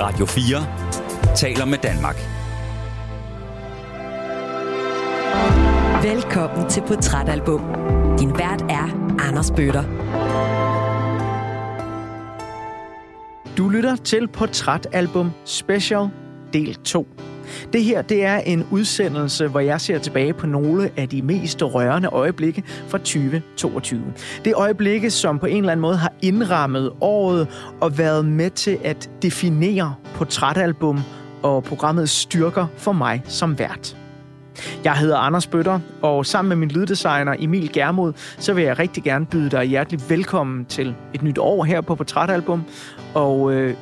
[0.00, 2.16] Radio 4 taler med Danmark.
[6.02, 7.60] Velkommen til Portrætalbum.
[8.18, 9.84] Din vært er Anders Bøtter.
[13.56, 16.08] Du lytter til Portrætalbum Special
[16.52, 17.06] del 2.
[17.72, 21.62] Det her det er en udsendelse, hvor jeg ser tilbage på nogle af de mest
[21.62, 24.02] rørende øjeblikke fra 2022.
[24.44, 27.48] Det øjeblikke, som på en eller anden måde har indrammet året
[27.80, 31.00] og været med til at definere portrætalbum
[31.42, 33.96] og programmets styrker for mig som vært.
[34.84, 39.02] Jeg hedder Anders Bøtter, og sammen med min lyddesigner Emil Germod, så vil jeg rigtig
[39.02, 42.64] gerne byde dig hjertelig velkommen til et nyt år her på Portrætalbum,
[43.14, 43.74] og øh,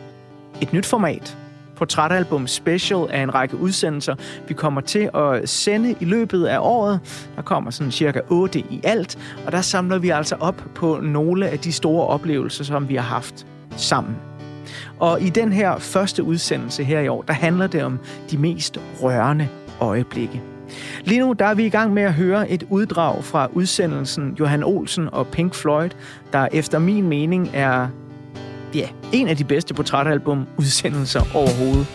[0.61, 1.38] et nyt format,
[1.79, 4.15] portrætalbum special af en række udsendelser,
[4.49, 7.01] vi kommer til at sende i løbet af året.
[7.37, 11.49] Der kommer sådan cirka 8 i alt, og der samler vi altså op på nogle
[11.49, 13.47] af de store oplevelser, som vi har haft
[13.77, 14.17] sammen.
[14.99, 17.99] Og i den her første udsendelse her i år, der handler det om
[18.31, 19.49] de mest rørende
[19.81, 20.43] øjeblikke.
[21.05, 24.65] Lige nu der er vi i gang med at høre et uddrag fra udsendelsen Johan
[24.65, 25.91] Olsen og Pink Floyd,
[26.33, 27.89] der efter min mening er
[28.75, 31.87] ja, en af de bedste portrætalbum udsendelser overhovedet.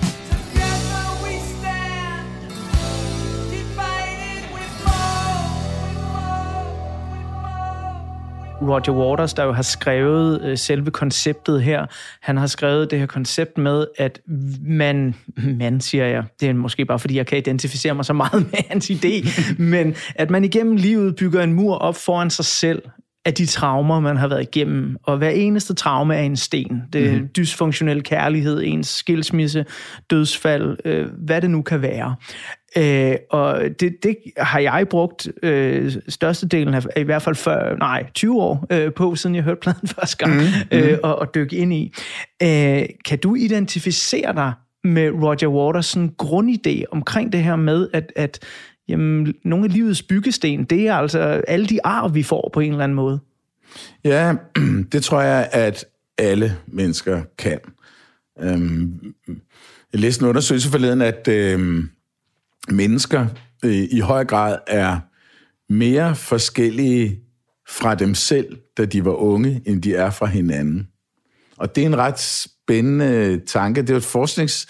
[8.70, 11.86] Roger Waters, der jo har skrevet øh, selve konceptet her.
[12.22, 14.22] Han har skrevet det her koncept med, at
[14.62, 18.46] man, man siger jeg, det er måske bare fordi, jeg kan identificere mig så meget
[18.52, 22.82] med hans idé, men at man igennem livet bygger en mur op foran sig selv,
[23.26, 24.98] af de traumer, man har været igennem.
[25.04, 26.82] Og hver eneste traume er en sten.
[26.94, 27.30] Det er mm.
[27.38, 29.66] dysfunktionel kærlighed, ens skilsmisse,
[30.10, 32.16] dødsfald, øh, hvad det nu kan være.
[32.78, 38.06] Øh, og det, det har jeg brugt øh, størstedelen af, i hvert fald før, nej,
[38.14, 40.42] 20 år øh, på, siden jeg hørte pladen første gang, mm.
[40.72, 41.00] øh, mhm.
[41.04, 41.94] og, og dykke ind i.
[42.44, 48.40] Øh, kan du identificere dig med Roger Waters' grundidé omkring det her med, at, at
[48.88, 52.72] jamen, nogle af livets byggesten, det er altså alle de ar, vi får på en
[52.72, 53.20] eller anden måde.
[54.04, 54.34] Ja,
[54.92, 55.86] det tror jeg, at
[56.18, 57.60] alle mennesker kan.
[58.40, 59.14] Øhm,
[59.94, 61.90] jeg læste en undersøgelse forleden, at øhm,
[62.70, 63.28] mennesker
[63.66, 65.00] øh, i høj grad er
[65.70, 67.20] mere forskellige
[67.70, 70.88] fra dem selv, da de var unge, end de er fra hinanden.
[71.58, 73.82] Og det er en ret spændende tanke.
[73.82, 74.68] Det er et forsknings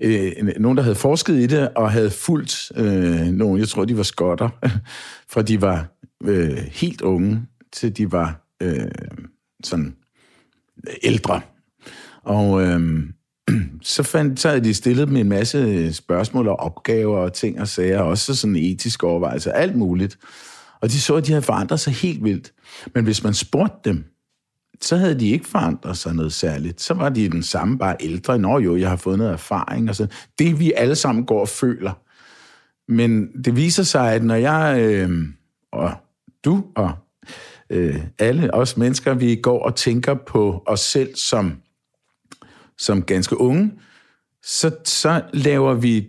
[0.00, 3.96] øh, nogen, der havde forsket i det, og havde fulgt øh, nogen, jeg tror, de
[3.96, 4.48] var skotter,
[5.32, 5.86] fra de var
[6.24, 8.90] øh, helt unge, til de var øh,
[9.64, 9.96] sådan
[11.02, 11.40] ældre.
[12.22, 13.02] Og øh,
[13.82, 17.68] så, fandt, så havde de stillet dem en masse spørgsmål og opgaver og ting og
[17.68, 20.18] sager, også sådan etiske overvejelser, alt muligt.
[20.80, 22.52] Og de så, at de havde forandret sig helt vildt.
[22.94, 24.04] Men hvis man spurgte dem,
[24.80, 26.80] så havde de ikke forandret sig noget særligt.
[26.80, 28.38] Så var de den samme, bare ældre.
[28.38, 29.88] Nå jo, jeg har fået noget erfaring.
[29.88, 30.06] Og så.
[30.38, 31.92] Det vi alle sammen går og føler.
[32.88, 35.10] Men det viser sig, at når jeg øh,
[35.72, 35.92] og
[36.44, 36.92] du og
[37.70, 41.56] øh, alle os mennesker, vi går og tænker på os selv som,
[42.78, 43.72] som ganske unge,
[44.42, 46.06] så, så laver vi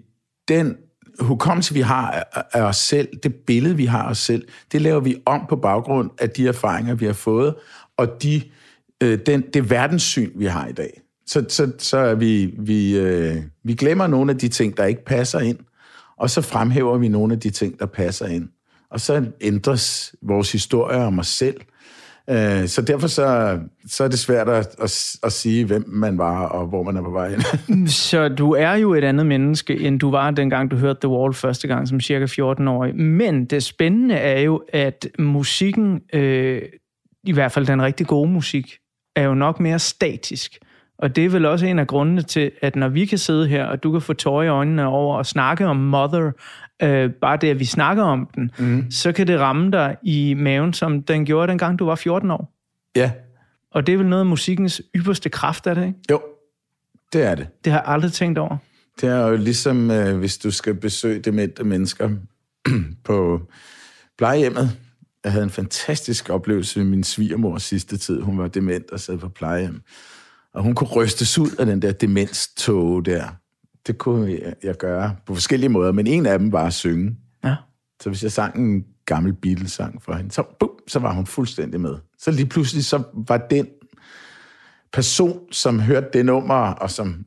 [0.47, 0.77] den
[1.19, 2.23] hukommelse, vi har
[2.53, 5.55] af os selv, det billede, vi har af os selv, det laver vi om på
[5.55, 7.55] baggrund af de erfaringer, vi har fået,
[7.97, 8.41] og de,
[9.03, 11.01] øh, den, det verdenssyn, vi har i dag.
[11.27, 15.05] Så, så, så er vi, vi, øh, vi glemmer nogle af de ting, der ikke
[15.05, 15.57] passer ind,
[16.17, 18.49] og så fremhæver vi nogle af de ting, der passer ind.
[18.89, 21.61] Og så ændres vores historie om os selv.
[22.29, 26.45] Øh, så derfor så, så er det svært at, at, at sige, hvem man var,
[26.45, 27.41] og hvor man er på vej hen.
[27.75, 31.09] Mm, så du er jo et andet menneske, end du var dengang, du hørte The
[31.09, 32.95] Wall første gang som cirka 14-årig.
[32.95, 36.61] Men det spændende er jo, at musikken øh,
[37.25, 38.77] i hvert fald den rigtig gode musik,
[39.15, 40.57] er jo nok mere statisk.
[40.97, 43.65] Og det er vel også en af grundene til, at når vi kan sidde her,
[43.65, 46.31] og du kan få tårer i øjnene over og snakke om Mother,
[46.81, 48.91] øh, bare det, at vi snakker om den, mm.
[48.91, 52.53] så kan det ramme dig i maven, som den gjorde dengang, du var 14 år.
[52.95, 53.11] Ja.
[53.71, 55.99] Og det er vel noget af musikkens ypperste kraft, er det ikke?
[56.11, 56.21] Jo,
[57.13, 57.47] det er det.
[57.65, 58.57] Det har jeg aldrig tænkt over.
[59.01, 62.09] Det er jo ligesom, øh, hvis du skal besøge demente mennesker
[63.05, 63.41] på
[64.17, 64.77] plejehjemmet,
[65.25, 68.21] jeg havde en fantastisk oplevelse med min svigermor sidste tid.
[68.21, 69.81] Hun var dement og sad på plejehjem.
[70.53, 73.27] Og hun kunne rystes ud af den der demenstog der.
[73.87, 77.17] Det kunne jeg, jeg gøre på forskellige måder, men en af dem var at synge.
[77.43, 77.55] Ja.
[78.01, 81.81] Så hvis jeg sang en gammel Beatles-sang for hende, så, boom, så var hun fuldstændig
[81.81, 81.95] med.
[82.19, 83.67] Så lige pludselig så var den
[84.93, 87.25] person, som hørte det nummer, og som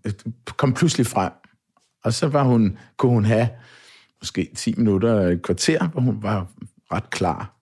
[0.57, 1.33] kom pludselig frem.
[2.05, 3.49] Og så var hun, kunne hun have
[4.21, 6.47] måske 10 minutter, et kvarter, hvor hun var
[6.93, 7.58] ret klar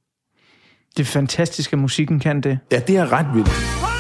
[0.97, 2.59] det fantastiske musikken kan det.
[2.73, 3.96] Ja, det er ret vildt.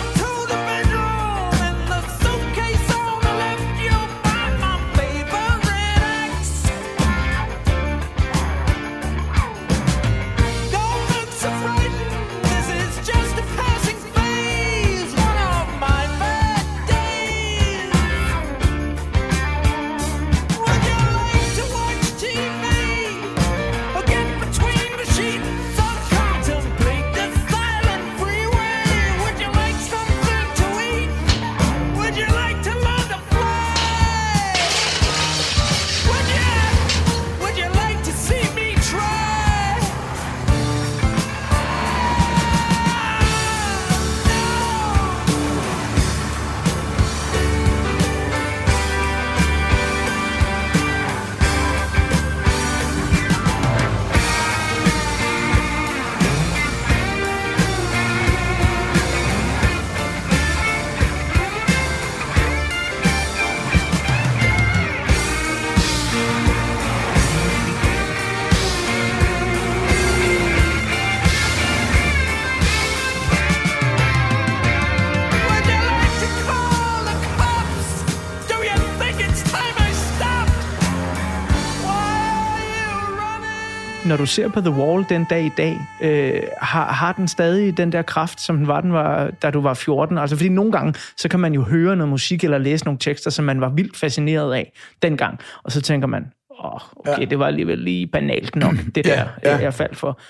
[84.16, 87.76] Når du ser på The Wall den dag i dag, øh, har, har den stadig
[87.76, 90.18] den der kraft, som den var, den var, da du var 14?
[90.18, 93.30] Altså, fordi nogle gange, så kan man jo høre noget musik eller læse nogle tekster,
[93.30, 94.72] som man var vildt fascineret af
[95.02, 95.38] dengang.
[95.62, 97.24] Og så tænker man, åh, oh, okay, ja.
[97.24, 99.56] det var alligevel lige banalt nok, det der, ja, ja.
[99.56, 100.20] jeg faldt for.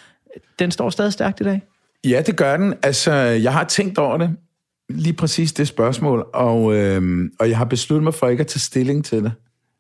[0.59, 1.62] Den står stadig stærkt i dag?
[2.05, 2.75] Ja, det gør den.
[2.83, 4.31] Altså, jeg har tænkt over det,
[4.88, 8.61] lige præcis det spørgsmål, og, øh, og jeg har besluttet mig for ikke at tage
[8.61, 9.33] stilling til det.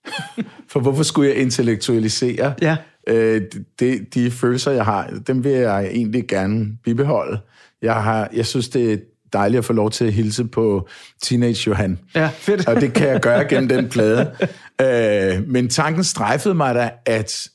[0.72, 2.76] for hvorfor skulle jeg intellektualisere ja.
[3.06, 3.42] Øh,
[3.80, 5.10] de, de følelser, jeg har?
[5.26, 7.40] Dem vil jeg egentlig gerne bibeholde.
[7.82, 8.96] Jeg, har, jeg synes, det er
[9.32, 10.88] dejligt at få lov til at hilse på
[11.22, 11.98] Teenage Johan.
[12.14, 12.68] Ja, fedt.
[12.68, 14.32] og det kan jeg gøre gennem den plade.
[14.82, 17.48] Øh, men tanken strejfede mig da, at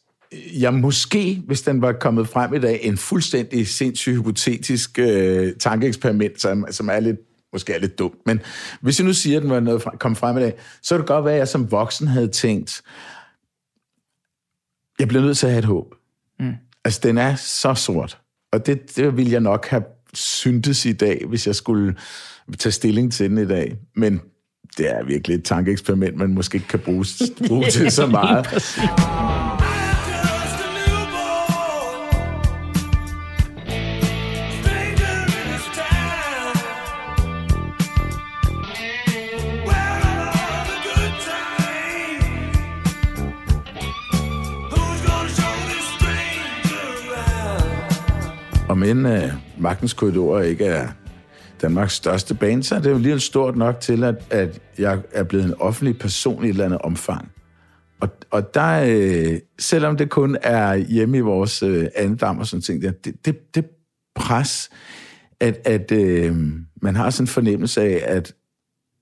[0.60, 6.42] jeg måske, hvis den var kommet frem i dag, en fuldstændig sindssygt hypotetisk øh, tankeeksperiment,
[6.42, 7.18] som, som er lidt
[7.54, 8.40] måske er lidt dumt, men
[8.82, 11.08] hvis jeg nu siger, at den var noget kom frem i dag, så kan det
[11.08, 12.82] godt være, at jeg som voksen havde tænkt,
[15.02, 15.96] jeg bliver nødt til at have et håb.
[16.40, 16.54] Mm.
[16.86, 18.18] Altså, den er så sort,
[18.52, 19.84] og det, det ville jeg nok have
[20.14, 21.96] syntes i dag, hvis jeg skulle
[22.60, 23.78] tage stilling til den i dag.
[23.96, 24.22] Men
[24.78, 27.06] det er virkelig et tankeeksperiment, man måske ikke kan bruge,
[27.48, 28.48] bruge til så meget.
[48.92, 50.88] End uh, øh, Magtens Korridorer ikke er
[51.62, 55.24] Danmarks største band, så er det jo alligevel stort nok til, at, at jeg er
[55.24, 57.32] blevet en offentlig person i et eller andet omfang.
[58.02, 62.62] Og, og der, øh, selvom det kun er hjemme i vores øh, andedam og sådan
[62.62, 63.66] ting, det, det, det
[64.16, 64.70] pres,
[65.40, 66.36] at, at øh,
[66.82, 68.36] man har sådan en fornemmelse af, at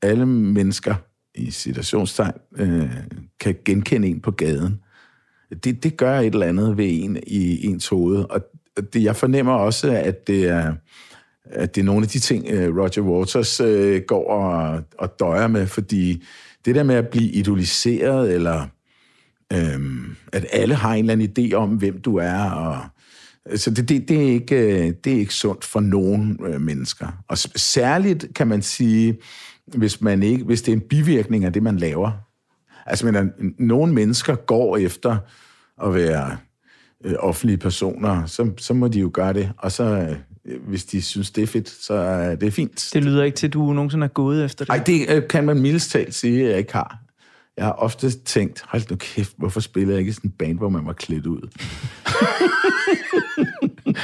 [0.01, 0.95] alle mennesker
[1.35, 2.91] i situationstegn øh,
[3.39, 4.79] kan genkende en på gaden.
[5.63, 8.41] Det, det gør et eller andet ved en i ens hoved, og
[8.93, 10.73] det, jeg fornemmer også, at det er,
[11.45, 15.47] at det er nogle af de ting, øh, Roger Waters øh, går og, og døjer
[15.47, 16.23] med, fordi
[16.65, 18.67] det der med at blive idoliseret, eller
[19.53, 22.79] øhm, at alle har en eller anden idé om, hvem du er, og
[23.55, 27.07] så det, det, det, er ikke, øh, det er ikke sundt for nogen øh, mennesker.
[27.27, 29.17] Og særligt kan man sige,
[29.65, 32.11] hvis, man ikke, hvis det er en bivirkning af det, man laver.
[32.85, 33.29] Altså, men, øh, at
[33.59, 35.17] nogle mennesker går efter
[35.83, 36.37] at være
[37.05, 39.51] øh, offentlige personer, så, så må de jo gøre det.
[39.57, 40.15] Og så, øh,
[40.67, 42.89] hvis de synes, det er fedt, så er det fint.
[42.93, 44.69] Det lyder ikke til, at du nogensinde er gået efter det.
[44.69, 46.97] Nej, det øh, kan man mildest talt sige, at jeg ikke har.
[47.57, 50.69] Jeg har ofte tænkt, hold nu kæft, hvorfor spiller jeg ikke sådan en band, hvor
[50.69, 51.41] man var klædt ud?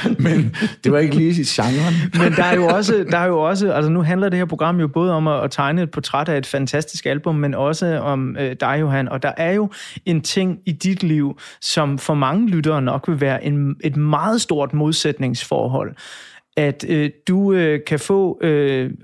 [0.18, 1.94] Men det var ikke lige i genren.
[2.22, 4.80] Men der er jo også, der er jo også altså nu handler det her program
[4.80, 8.36] jo både om at, at tegne et portræt af et fantastisk album, men også om
[8.40, 9.08] øh, dig, Johan.
[9.08, 9.70] Og der er jo
[10.06, 14.40] en ting i dit liv, som for mange lyttere nok vil være en, et meget
[14.40, 15.94] stort modsætningsforhold
[16.56, 18.38] at øh, du øh, kan få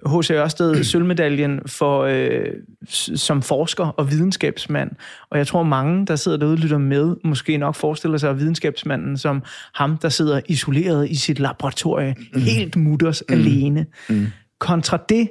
[0.06, 0.30] H.C.
[0.30, 2.46] Øh, Ørsted sølvmedaljen for, øh,
[3.16, 4.90] som forsker og videnskabsmand.
[5.30, 9.18] Og jeg tror, mange, der sidder derude og lytter med, måske nok forestiller sig videnskabsmanden
[9.18, 9.42] som
[9.74, 12.40] ham, der sidder isoleret i sit laboratorie, mm.
[12.40, 13.34] helt mutters mm.
[13.34, 13.86] alene.
[14.08, 14.26] Mm.
[14.58, 15.28] Kontra det,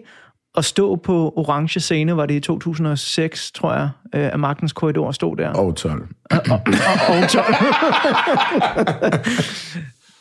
[0.57, 5.11] at stå på orange scene, var det i 2006, tror jeg, øh, at Magtens Korridor
[5.11, 5.49] stod der.
[5.49, 6.01] Og 12.
[6.31, 6.61] Og, og,
[7.09, 7.45] og, og 12.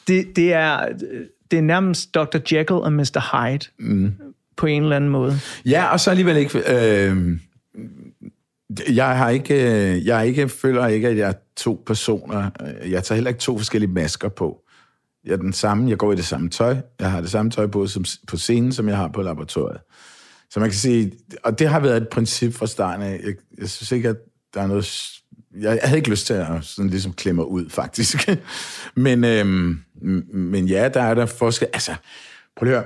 [0.09, 0.87] det, det er
[1.51, 2.39] det er nærmest Dr.
[2.53, 3.49] Jekyll og Mr.
[3.49, 4.13] Hyde mm.
[4.57, 5.41] på en eller anden måde.
[5.67, 6.59] Ja, og så alligevel ikke...
[6.59, 7.39] Øh,
[8.93, 12.51] jeg har ikke, øh, jeg ikke, føler ikke, at jeg er to personer.
[12.87, 14.61] Jeg tager heller ikke to forskellige masker på.
[15.25, 16.77] Jeg er den samme, jeg går i det samme tøj.
[17.01, 19.81] Jeg har det samme tøj på som, på scenen, som jeg har på laboratoriet.
[20.51, 21.13] Så man kan sige,
[21.45, 23.21] og det har været et princip fra starten af.
[23.25, 24.17] Jeg, jeg synes ikke, at
[24.55, 25.11] der er noget...
[25.55, 28.29] Jeg, jeg havde ikke lyst til at sådan ligesom klemme ud, faktisk.
[28.95, 29.79] men, øhm,
[30.35, 31.69] men ja, der er der forskel.
[31.73, 31.95] Altså,
[32.57, 32.85] prøv at høre.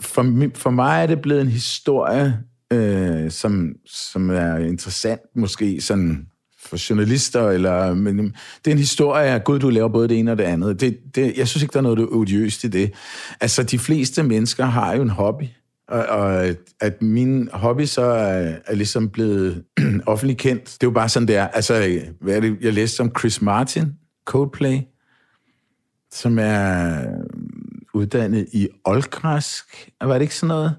[0.00, 2.38] For, for mig er det blevet en historie,
[2.72, 6.26] øh, som, som er interessant, måske sådan
[6.58, 10.32] for journalister, eller, men det er en historie af, gud, du laver både det ene
[10.32, 10.80] og det andet.
[10.80, 12.92] Det, det, jeg synes ikke, der er noget odiøst i det.
[13.40, 15.44] Altså, de fleste mennesker har jo en hobby,
[15.88, 19.64] og, og at min hobby så er, er ligesom blevet
[20.06, 20.64] offentligt kendt.
[20.64, 21.48] Det er jo bare sådan, det er.
[21.48, 23.92] Altså, hvad er det, jeg læste om Chris Martin,
[24.24, 24.78] Coldplay,
[26.12, 27.06] som er øh,
[27.94, 29.90] uddannet i oldgræsk.
[30.00, 30.74] Var det ikke sådan noget?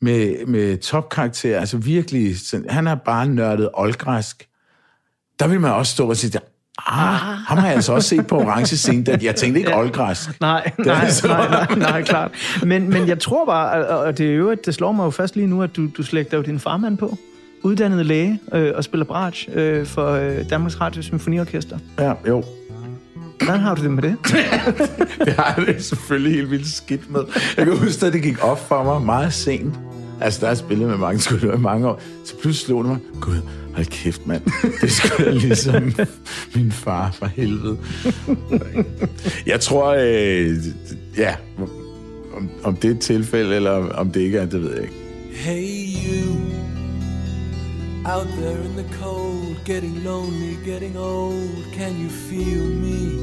[0.00, 4.48] Med, med topkarakter, altså virkelig, sådan, han har bare nørdet oldgræsk.
[5.38, 6.40] Der vil man også stå og sige,
[6.86, 9.78] ah, ham har jeg altså også set på orange scene, at jeg tænkte ikke ja.
[9.78, 10.30] oldgræs.
[10.40, 12.30] Nej, nej, nej, nej, nej, klart.
[12.62, 15.46] Men, men jeg tror bare, og det er jo, det slår mig jo fast lige
[15.46, 17.18] nu, at du, du slægter jo din farmand på.
[17.62, 21.78] Uddannet læge øh, og spiller bratsch øh, for øh, Danmarks Radio Symfoniorkester.
[21.98, 22.44] Ja, jo.
[23.44, 24.16] Hvordan har du det med det?
[25.24, 27.20] det har jeg det selvfølgelig helt vildt skidt med.
[27.56, 29.74] Jeg kan huske, at det gik op for mig meget sent.
[30.20, 32.00] Altså, der er spillet med mange skuldre i mange år.
[32.24, 33.40] Så pludselig slog det mig, gud,
[33.74, 34.42] hold kæft, mand.
[34.80, 35.92] Det skulle jeg ligesom
[36.54, 37.78] min far for helvede.
[39.46, 40.56] Jeg tror, øh,
[41.16, 41.34] ja,
[42.36, 44.94] om, om det er et tilfælde, eller om det ikke er, det ved jeg ikke.
[45.32, 46.34] Hey you,
[48.04, 53.18] out there in the cold, getting lonely, getting old, can you feel me?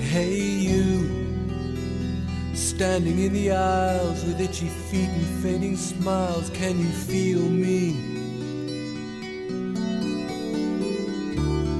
[0.00, 1.06] Hey you,
[2.54, 7.92] standing in the aisles with itchy feet and fainting smiles, can you feel me?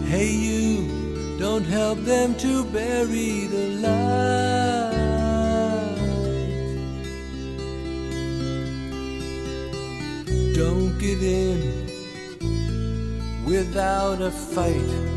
[0.07, 4.91] Hey you, don't help them to bury the light.
[10.55, 11.91] Don't give in
[13.45, 15.10] without a fight.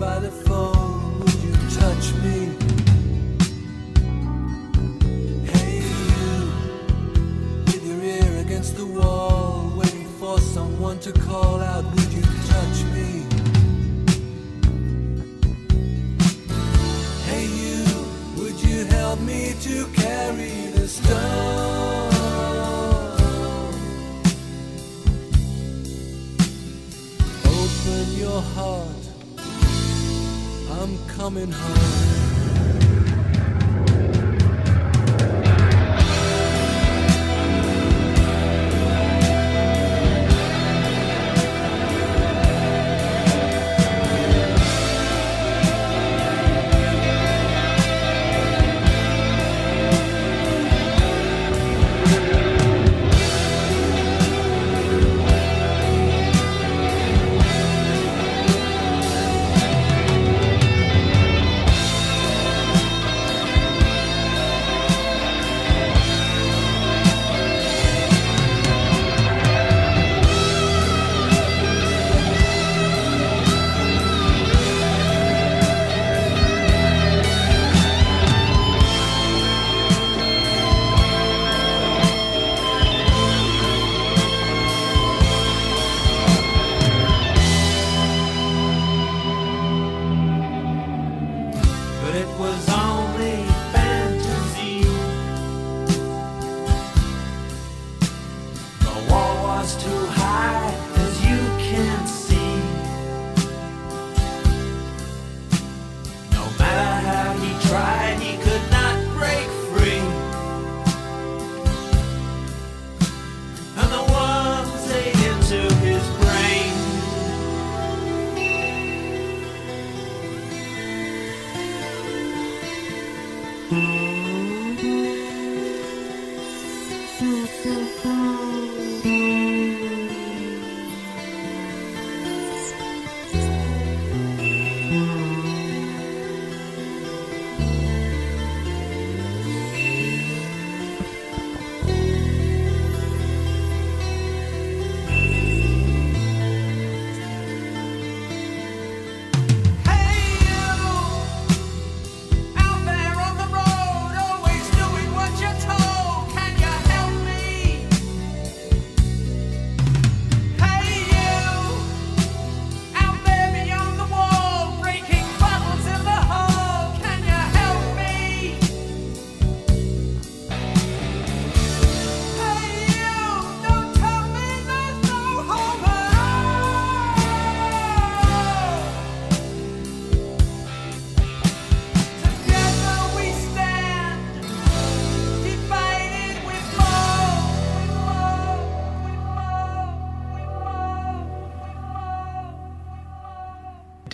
[0.00, 2.38] By the phone, would you touch me?
[5.52, 6.52] Hey, you,
[7.66, 12.78] with your ear against the wall, waiting for someone to call out, would you touch
[12.94, 13.26] me?
[17.28, 17.84] Hey, you,
[18.38, 22.14] would you help me to carry the stone?
[27.44, 28.89] Open your heart,
[31.20, 31.99] coming home.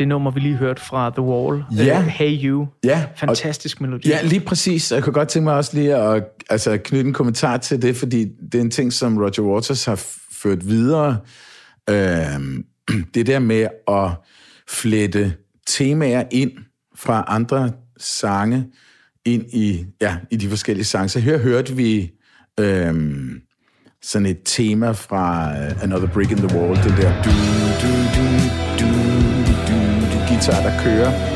[0.07, 1.65] Det nummer, vi lige hørte fra The Wall.
[1.77, 1.99] Ja.
[2.01, 2.67] Øh, hey You.
[2.85, 4.09] Ja, og- Fantastisk melodi.
[4.09, 4.93] Ja, lige præcis.
[4.93, 8.25] Jeg kunne godt tænke mig også lige at altså, knytte en kommentar til det, fordi
[8.53, 11.17] det er en ting, som Roger Waters har ført videre.
[11.91, 12.65] Øhm,
[13.15, 14.11] det der med at
[14.69, 15.35] flette
[15.67, 16.51] temaer ind
[16.97, 18.67] fra andre sange
[19.25, 21.09] ind i, ja, i de forskellige sange.
[21.09, 22.11] Så her hørte vi
[22.61, 23.41] øhm,
[24.03, 27.31] sådan et tema fra uh, Another Brick in the Wall, det der du,
[27.83, 28.27] du, du,
[28.81, 29.26] du,
[30.37, 31.36] guitar, der kører.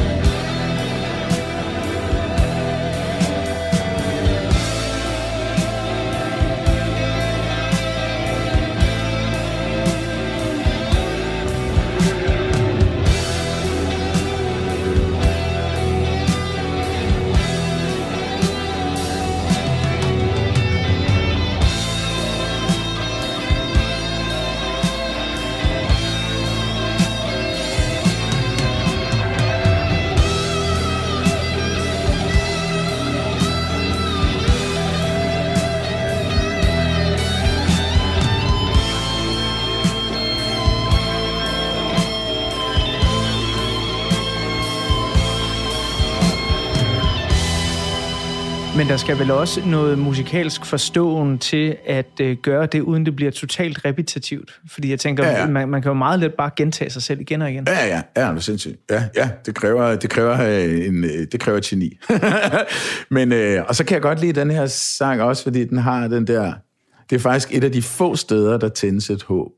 [49.10, 53.84] Skal vel også noget musikalsk forståen til at øh, gøre det, uden det bliver totalt
[53.84, 54.60] repetitivt.
[54.72, 55.46] Fordi jeg tænker, Ja, ja.
[55.46, 57.64] Man, man kan jo meget let bare gentage sig selv igen og igen.
[57.68, 58.76] Ja, ja, ja, det er sindssygt.
[58.90, 61.98] Ja, ja, det kræver, det kræver, øh, en, øh, det kræver geni.
[63.16, 66.08] Men, øh, og så kan jeg godt lide den her sang også, fordi den har
[66.08, 66.52] den der...
[67.10, 69.52] Det er faktisk et af de få steder, der tændes et håb.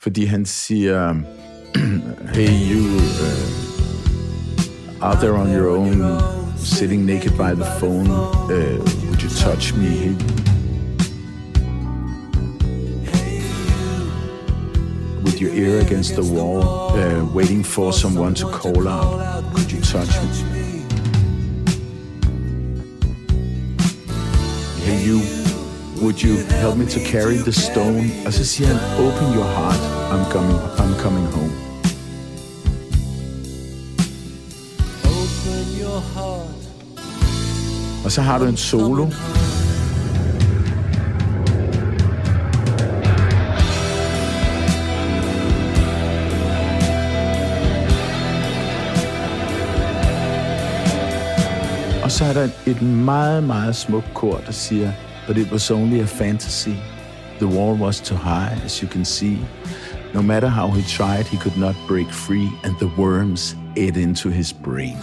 [0.00, 1.14] Fordi han siger,
[2.34, 3.58] hey you, uh,
[5.00, 8.78] out there on your own, sitting naked by the phone, uh,
[9.10, 10.16] would you touch me?
[15.22, 16.62] With your ear against the wall,
[16.96, 19.44] uh, waiting for someone to call out.
[19.54, 20.84] Could you touch me?
[24.84, 25.20] Hey, you,
[26.02, 28.10] would you help me to carry the stone?
[28.30, 29.80] Så siger han, open your heart,
[30.12, 31.67] I'm coming, I'm coming home.
[38.08, 39.02] Og så har du en solo.
[52.02, 54.92] Og så er der et meget, meget smukt kor, der siger,
[55.26, 56.68] But it was only a fantasy.
[57.38, 59.38] The wall was too high, as you can see.
[60.14, 64.28] No matter how he tried, he could not break free, and the worms ate into
[64.28, 64.96] his brain.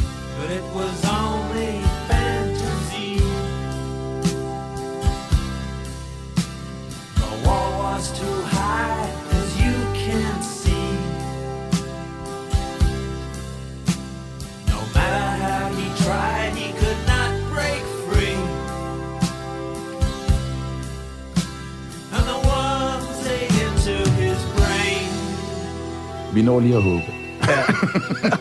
[26.36, 27.04] Vi når lige at håbe.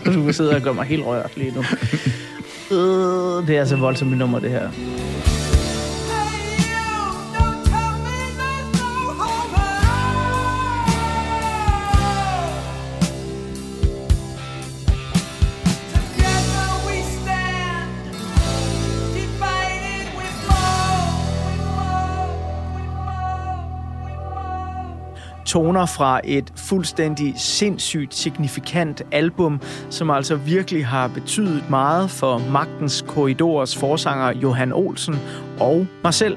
[0.15, 1.61] Du sidder og gør mig helt rørt lige nu.
[2.77, 4.71] Øh, det er altså voldsomt nummer, det her.
[25.55, 33.05] Toner fra et fuldstændig sindssygt signifikant album, som altså virkelig har betydet meget for Magtens
[33.09, 35.15] Korridors forsanger Johan Olsen
[35.61, 36.37] og mig selv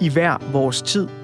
[0.00, 1.23] i hver vores tid.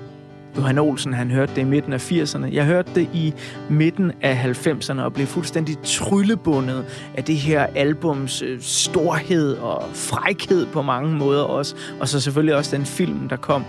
[0.57, 2.47] Johan Olsen, han hørte det i midten af 80'erne.
[2.53, 3.35] Jeg hørte det i
[3.69, 6.85] midten af 90'erne og blev fuldstændig tryllebundet
[7.15, 11.75] af det her albums øh, storhed og frækhed på mange måder også.
[12.01, 13.65] Og så selvfølgelig også den film, der kom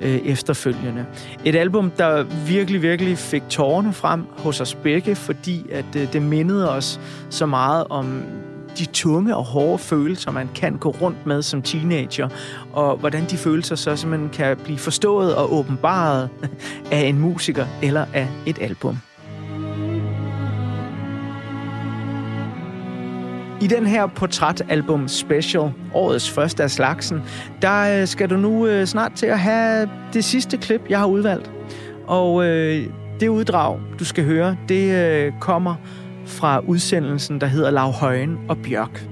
[0.00, 1.06] øh, efterfølgende.
[1.44, 6.22] Et album, der virkelig, virkelig fik tårerne frem hos os begge, fordi at øh, det
[6.22, 8.22] mindede os så meget om
[8.78, 12.28] de tunge og hårde følelser, man kan gå rundt med som teenager,
[12.72, 16.28] og hvordan de følelser så simpelthen kan blive forstået og åbenbaret
[16.92, 18.98] af en musiker eller af et album.
[23.62, 27.22] I den her portrætalbum special, årets første af slagsen,
[27.62, 31.06] der øh, skal du nu øh, snart til at have det sidste klip, jeg har
[31.06, 31.50] udvalgt.
[32.06, 32.86] Og øh,
[33.20, 35.74] det uddrag, du skal høre, det øh, kommer
[36.26, 39.06] fra udsendelsen, der hedder Lav Højen og Bjørk.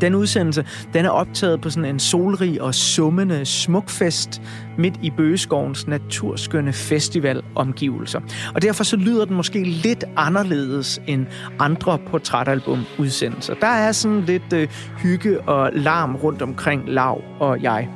[0.00, 4.42] Den udsendelse, den er optaget på sådan en solrig og summende smukfest
[4.78, 8.20] midt i Bøgeskovens naturskønne festivalomgivelser.
[8.54, 11.26] Og derfor så lyder den måske lidt anderledes end
[11.58, 13.54] andre portrætalbum-udsendelser.
[13.54, 17.88] Der er sådan lidt øh, hygge og larm rundt omkring Lav og jeg.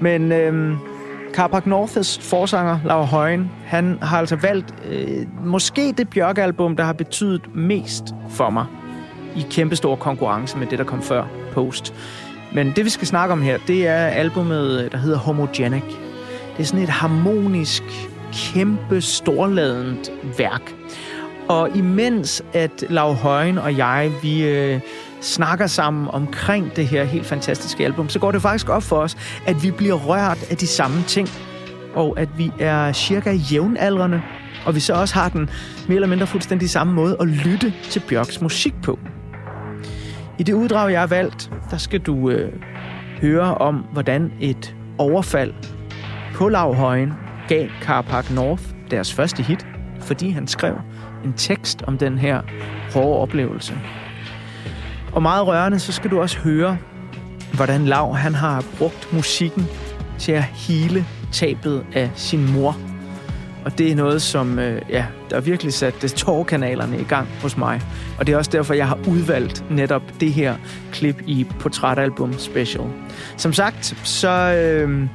[0.00, 0.76] Men øh,
[1.32, 6.92] Carpac Norths forsanger, Laura Højen, han har altså valgt øh, måske det Bjørk-album, der har
[6.92, 8.66] betydet mest for mig
[9.36, 11.94] i kæmpestor konkurrence med det, der kom før Post.
[12.54, 15.82] Men det, vi skal snakke om her, det er albumet, øh, der hedder Homogenic.
[16.56, 17.82] Det er sådan et harmonisk,
[18.32, 20.74] kæmpe, storladent værk.
[21.48, 24.80] Og imens at Lav Højen og jeg, vi øh,
[25.22, 29.16] snakker sammen omkring det her helt fantastiske album, så går det faktisk op for os,
[29.46, 31.28] at vi bliver rørt af de samme ting.
[31.94, 34.22] Og at vi er cirka jævnaldrende,
[34.66, 35.50] og vi så også har den
[35.88, 38.98] mere eller mindre fuldstændig samme måde at lytte til Bjørks musik på.
[40.38, 42.52] I det uddrag, jeg har valgt, der skal du øh,
[43.20, 45.54] høre om, hvordan et overfald
[46.34, 47.12] på Lavhøjen
[47.48, 49.66] gav Carpark North deres første hit,
[50.00, 50.74] fordi han skrev
[51.24, 52.42] en tekst om den her
[52.92, 53.74] hårde oplevelse.
[55.12, 56.78] Og meget rørende, så skal du også høre,
[57.54, 59.66] hvordan Lav han har brugt musikken
[60.18, 62.76] til at hele tabet af sin mor.
[63.64, 67.80] Og det er noget, som øh, ja, der virkelig satte tårkanalerne i gang hos mig.
[68.18, 70.56] Og det er også derfor, jeg har udvalgt netop det her
[70.92, 72.84] klip i Portrætalbum Special.
[73.36, 75.08] Som sagt, så øh,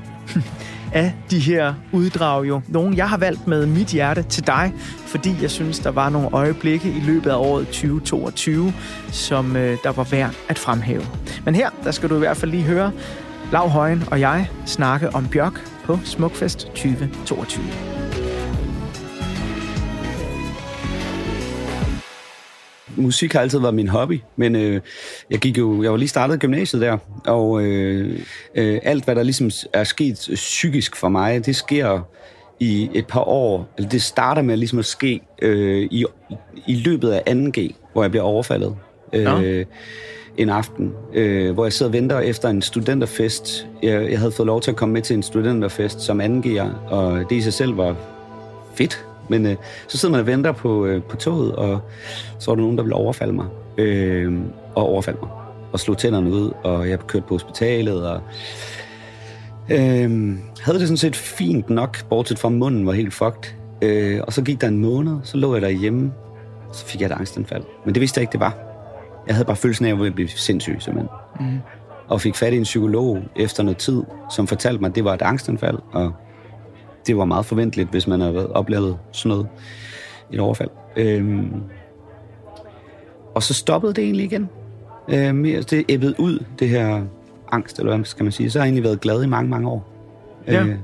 [0.94, 4.74] er de her uddrag jo nogle, jeg har valgt med mit hjerte til dig,
[5.06, 8.74] fordi jeg synes, der var nogle øjeblikke i løbet af året 2022,
[9.12, 11.04] som øh, der var værd at fremhæve.
[11.46, 12.92] Men her, der skal du i hvert fald lige høre
[13.52, 17.97] Lav Højen og jeg snakke om Bjørk på Smukfest 2022.
[22.98, 24.82] musik har altid været min hobby, men øh,
[25.32, 28.20] jeg gik jo, jeg var lige startet gymnasiet der, og øh,
[28.56, 32.00] øh, alt hvad der ligesom er sket psykisk for mig, det sker
[32.60, 36.06] i et par år, eller det starter med ligesom at ske øh, i,
[36.68, 38.76] i løbet af 2G, hvor jeg bliver overfaldet.
[39.14, 39.66] Øh,
[40.38, 43.68] en aften, øh, hvor jeg sidder og venter efter en studenterfest.
[43.84, 47.30] Jeg, jeg havde fået lov til at komme med til en studenterfest som 2G'er, og
[47.30, 47.96] det i sig selv var
[48.76, 49.06] fedt.
[49.30, 49.56] Men øh,
[49.88, 51.80] så sidder man og venter på, øh, på toget, og
[52.40, 53.46] så var der nogen, der ville overfalde mig.
[53.78, 54.34] Øh,
[54.76, 55.30] og overfalde mig.
[55.72, 58.22] Og slå tænderne ud, og jeg blev kørt på hospitalet, og
[59.70, 63.54] øh, havde det sådan set fint nok, bortset fra munden var helt fucked.
[63.82, 66.12] Øh, og så gik der en måned, så lå jeg derhjemme,
[66.74, 67.64] så fik jeg et angstanfald.
[67.86, 68.58] Men det vidste jeg ikke, det var.
[69.28, 71.10] Jeg havde bare følelsen af, at jeg ville blive sindssyg, simpelthen.
[71.40, 71.60] Mm.
[72.08, 74.04] Og fik fat i en psykolog efter noget tid,
[74.36, 76.14] som fortalte mig, at det var et angstanfald, og
[77.08, 79.48] det var meget forventeligt, hvis man havde oplevet sådan noget,
[80.32, 80.70] et overfald.
[80.98, 81.52] Øhm,
[83.36, 84.50] og så stoppede det egentlig igen.
[85.10, 87.02] Øhm, det æbbede ud, det her
[87.52, 88.50] angst, eller hvad skal man sige.
[88.50, 89.94] Så har jeg egentlig været glad i mange, mange år.
[90.48, 90.64] Ja.
[90.64, 90.76] Øh,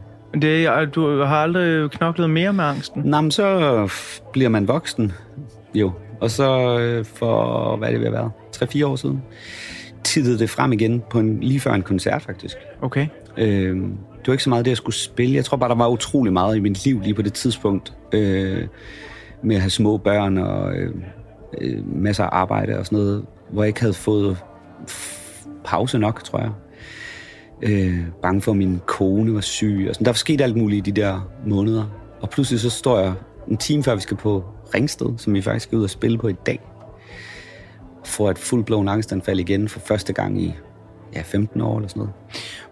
[0.41, 3.01] Det, er- du har aldrig knoklet mere med angsten?
[3.05, 3.89] Nå, men så
[4.33, 5.11] bliver man voksen,
[5.75, 5.91] jo.
[6.21, 9.21] Og så øh, for, hvad er det ved at være, 3-4 år siden,
[10.03, 12.57] tittede det frem igen på en, lige før en koncert, faktisk.
[12.81, 13.07] Okay.
[13.37, 13.75] Øh,
[14.23, 15.35] det var ikke så meget det, jeg skulle spille.
[15.35, 17.93] Jeg tror bare, der var utrolig meget i mit liv lige på det tidspunkt.
[18.13, 18.67] Øh,
[19.43, 20.95] med at have små børn og øh,
[21.61, 24.37] øh, masser af arbejde og sådan noget, hvor jeg ikke havde fået
[25.65, 26.51] pause nok, tror jeg.
[27.61, 29.85] Øh, bange for, at min kone var syg.
[29.89, 30.05] Og sådan.
[30.05, 31.85] Der var sket alt muligt i de der måneder.
[32.21, 33.13] Og pludselig så står jeg
[33.47, 34.43] en time før, vi skal på
[34.75, 36.59] Ringsted, som vi faktisk skal ud og spille på i dag.
[38.05, 40.53] Får et fuldblåen angstanfald igen for første gang i
[41.15, 42.13] ja, 15 år eller sådan noget.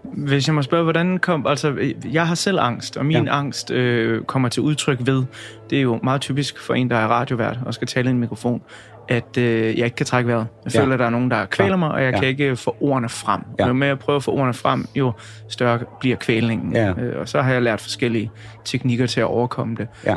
[0.03, 1.47] Hvis jeg må spørge, hvordan kom...
[1.47, 3.37] Altså, jeg har selv angst, og min Ja.
[3.37, 5.23] angst øh, kommer til udtryk ved...
[5.69, 8.19] Det er jo meget typisk for en, der er radiovært og skal tale i en
[8.19, 8.61] mikrofon,
[9.09, 10.47] at øh, jeg ikke kan trække vejret.
[10.65, 10.81] Jeg Ja.
[10.81, 12.19] føler, at der er nogen, der kvæler mig, og jeg Ja.
[12.19, 13.41] kan ikke få ordene frem.
[13.59, 13.67] Ja.
[13.67, 15.11] Jo mere jeg prøver at få ordene frem, jo
[15.49, 16.73] større bliver kvælningen.
[16.75, 16.89] Ja.
[16.89, 18.31] Øh, og så har jeg lært forskellige
[18.65, 19.87] teknikker til at overkomme det.
[20.05, 20.15] Ja.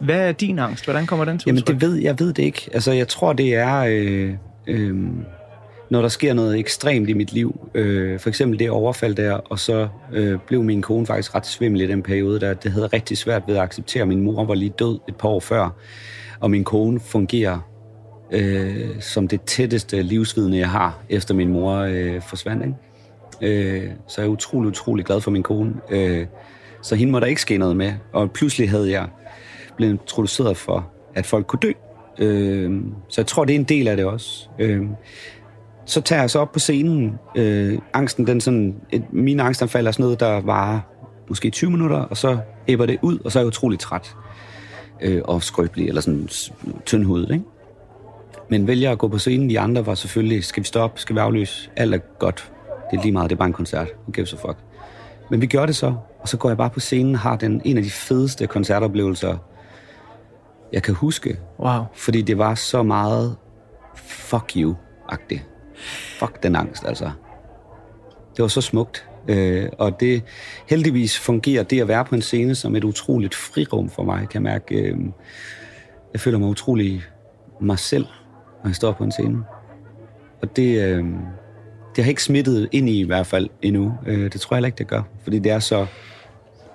[0.00, 0.84] Hvad er din angst?
[0.84, 1.74] Hvordan kommer den til Jamen, udtryk?
[1.74, 2.68] det ved, jeg ved det ikke.
[2.74, 4.34] Altså, jeg tror, det er, øh,
[4.66, 4.96] øh,
[5.90, 7.68] når der sker noget ekstremt i mit liv.
[7.74, 11.80] Øh, for eksempel det overfald der, og så øh, blev min kone faktisk ret svimmel
[11.80, 14.72] i den periode, der det havde rigtig svært ved at acceptere, min mor var lige
[14.78, 15.70] død et par år før,
[16.40, 17.58] og min kone fungerer
[18.30, 22.64] øh, som det tætteste livsvidne, jeg har, efter min mor øh, forsvandt.
[22.64, 22.76] Ikke?
[23.42, 25.74] Øh, så jeg er utrolig, utrolig glad for min kone.
[25.90, 26.26] Øh,
[26.82, 27.92] så hende må der ikke ske noget med.
[28.12, 29.08] Og pludselig havde jeg
[29.76, 31.72] blevet introduceret for, at folk kunne dø.
[32.18, 34.48] Øh, så jeg tror, det er en del af det også.
[34.58, 34.86] Øh,
[35.86, 37.18] så tager jeg så op på scenen.
[37.36, 40.80] Øh, angsten, den sådan, et, min angstanfald er sådan noget, der varer
[41.28, 44.16] måske 20 minutter, og så æbber det ud, og så er jeg utrolig træt
[45.02, 46.28] øh, og skrøbelig, eller sådan
[46.84, 47.44] tyndhudet, ikke?
[48.50, 51.20] Men vælger at gå på scenen, de andre var selvfølgelig, skal vi stoppe, skal vi
[51.20, 52.52] aflyse, alt er godt.
[52.90, 54.56] Det er lige meget, det er bare en koncert, who gives a fuck.
[55.30, 57.76] Men vi gør det så, og så går jeg bare på scenen, har den en
[57.76, 59.36] af de fedeste koncertoplevelser,
[60.72, 61.82] jeg kan huske, Wow.
[61.94, 63.36] fordi det var så meget
[63.96, 65.55] fuck you-agtigt.
[66.18, 67.10] Fuck den angst, altså.
[68.36, 69.08] Det var så smukt.
[69.28, 70.22] Øh, og det
[70.68, 74.34] heldigvis fungerer det at være på en scene som et utroligt frirum for mig, kan
[74.34, 74.74] jeg mærke.
[74.74, 74.96] Øh,
[76.12, 77.02] jeg føler mig utrolig
[77.60, 78.06] mig selv,
[78.62, 79.44] når jeg står på en scene.
[80.42, 81.04] Og det, øh,
[81.96, 83.94] det har ikke smittet ind i i hvert fald endnu.
[84.06, 85.02] Øh, det tror jeg heller ikke, det gør.
[85.22, 85.86] Fordi det er så...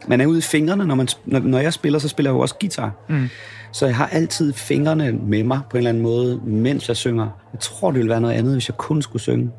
[0.07, 2.39] Man er ude i fingrene, når, man, når, når jeg spiller, så spiller jeg jo
[2.39, 2.91] også guitar.
[3.09, 3.29] Mm.
[3.71, 7.27] Så jeg har altid fingrene med mig på en eller anden måde, mens jeg synger.
[7.53, 9.51] Jeg tror, det ville være noget andet, hvis jeg kun skulle synge.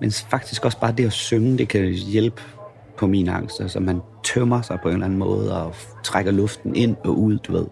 [0.00, 2.42] Men faktisk også bare det at synge, det kan hjælpe
[2.98, 3.60] på min angst.
[3.60, 7.38] Altså man tømmer sig på en eller anden måde og trækker luften ind og ud,
[7.38, 7.66] du ved.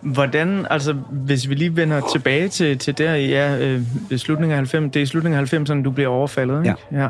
[0.00, 3.82] Hvordan, altså hvis vi lige vender tilbage til, til der i ja, øh,
[4.16, 6.76] slutningen af 90, det er slutningen af 90'erne, du bliver overfaldet, ikke?
[6.92, 7.08] Ja.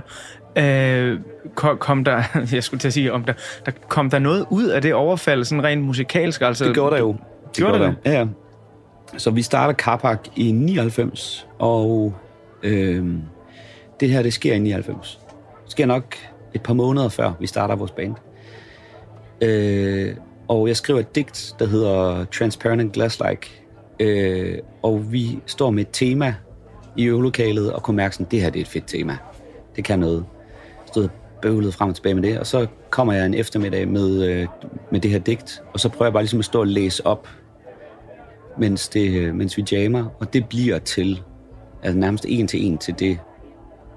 [0.57, 1.21] Øh,
[1.55, 3.33] kom, kom der, jeg skulle til at sige, om der,
[3.67, 6.43] der kom der noget ud af det overfald, sådan rent musikalsk?
[6.43, 7.13] Altså, Det gjorde der jo.
[7.13, 8.11] Det Gjorde det der.
[8.11, 8.27] Ja, ja.
[9.17, 12.15] Så vi starter Carpark i 99, og
[12.63, 13.07] øh,
[14.01, 15.21] det her, det sker i 99.
[15.65, 16.17] Det sker nok
[16.55, 18.15] et par måneder før, vi starter vores band.
[19.41, 20.17] Øh,
[20.49, 23.63] og jeg skriver et digt, der hedder Transparent and Glass-like.
[24.01, 26.35] Øh, og vi står med et tema
[26.97, 29.17] i øvelokalet og kunne mærke sådan, det her det er et fedt tema.
[29.77, 30.25] Det kan noget.
[30.97, 31.09] Stod
[31.43, 34.47] bøvlet frem og tilbage med det, og så kommer jeg en eftermiddag med, øh,
[34.93, 37.29] med det her digt, og så prøver jeg bare ligesom at stå og læse op,
[38.59, 41.23] mens, det, øh, mens vi jammer, og det bliver til,
[41.83, 43.19] altså nærmest en til en til det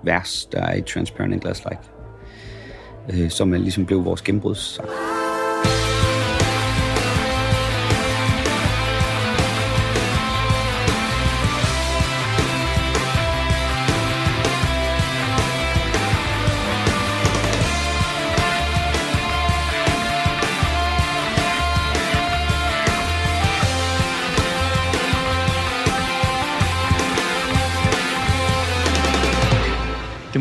[0.03, 1.89] vers, der er i Transparent and Glass-like,
[3.13, 4.89] øh, som er ligesom blev vores gennembrudssang.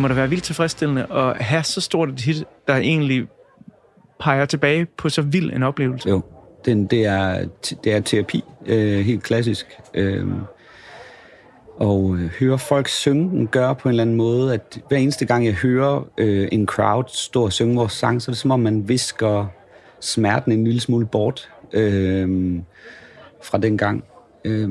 [0.09, 3.27] Må da være vildt tilfredsstillende at have så stort et hit, der egentlig
[4.21, 6.09] peger tilbage på så vild en oplevelse.
[6.09, 6.23] Jo,
[6.65, 7.49] den, det, er,
[7.85, 9.67] det er terapi, øh, helt klassisk.
[9.95, 10.27] Øh,
[11.77, 15.27] og øh, høre folk synge den gør på en eller anden måde, at hver eneste
[15.27, 18.51] gang jeg hører øh, en crowd stå og synge vores sang, så er det som
[18.51, 19.47] om man visker
[20.01, 22.61] smerten en lille smule bort øh,
[23.43, 24.05] fra den gang.
[24.45, 24.71] Øh,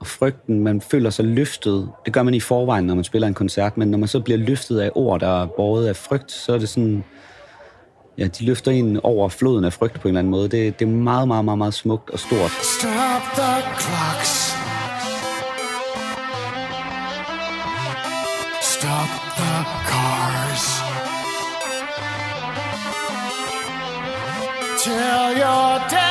[0.00, 1.88] og frygten, man føler sig løftet.
[2.04, 4.38] Det gør man i forvejen, når man spiller en koncert, men når man så bliver
[4.38, 7.04] løftet af ord, der er båret af frygt, så er det sådan,
[8.18, 10.48] ja, de løfter en over floden af frygt på en eller anden måde.
[10.48, 12.50] Det, det er meget, meget, meget, meget smukt og stort.
[12.50, 14.54] Stop the clocks.
[18.62, 19.54] Stop the
[19.90, 20.66] cars.
[24.84, 26.07] Tell your dad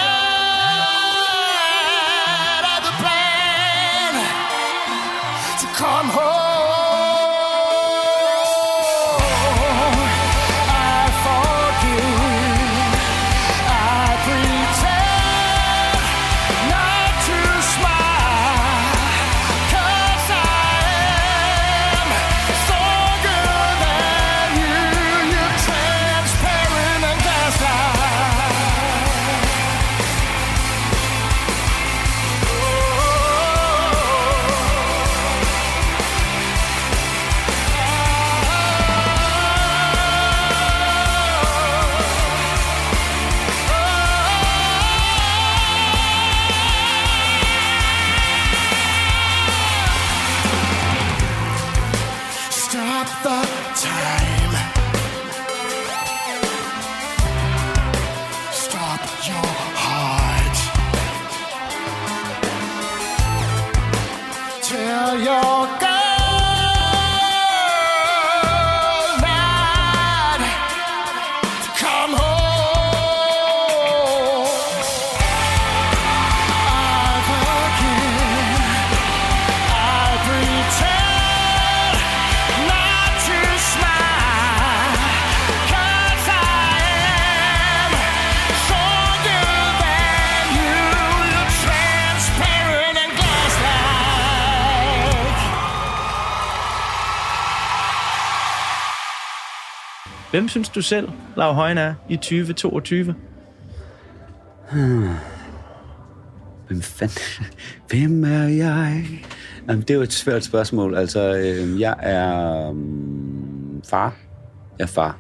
[100.38, 103.16] Hvem synes du selv, Lav Højen er i 2022?
[104.72, 105.10] Hmm.
[106.68, 107.46] Hvem fanden?
[107.90, 109.06] Hvem er jeg?
[109.68, 110.96] Jamen, det er jo et svært spørgsmål.
[110.96, 112.76] Altså, øh, jeg er øh,
[113.90, 114.16] far.
[114.80, 115.20] Jeg er far.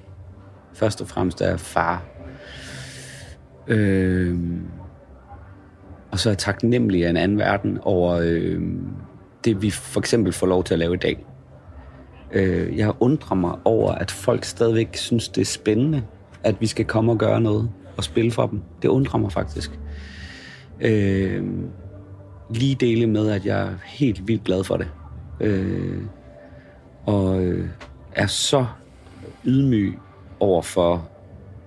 [0.73, 2.05] Først og fremmest er jeg far.
[3.67, 4.37] Øh,
[6.11, 8.61] og så er jeg taknemmelig af en anden verden over øh,
[9.45, 11.25] det, vi for eksempel får lov til at lave i dag.
[12.31, 16.03] Øh, jeg undrer mig over, at folk stadigvæk synes, det er spændende,
[16.43, 18.61] at vi skal komme og gøre noget og spille for dem.
[18.81, 19.79] Det undrer mig faktisk.
[20.81, 21.43] Øh,
[22.49, 24.87] lige dele med, at jeg er helt vildt glad for det.
[25.39, 26.01] Øh,
[27.05, 27.69] og øh,
[28.11, 28.65] er så
[29.45, 29.97] ydmyg
[30.39, 31.09] over for,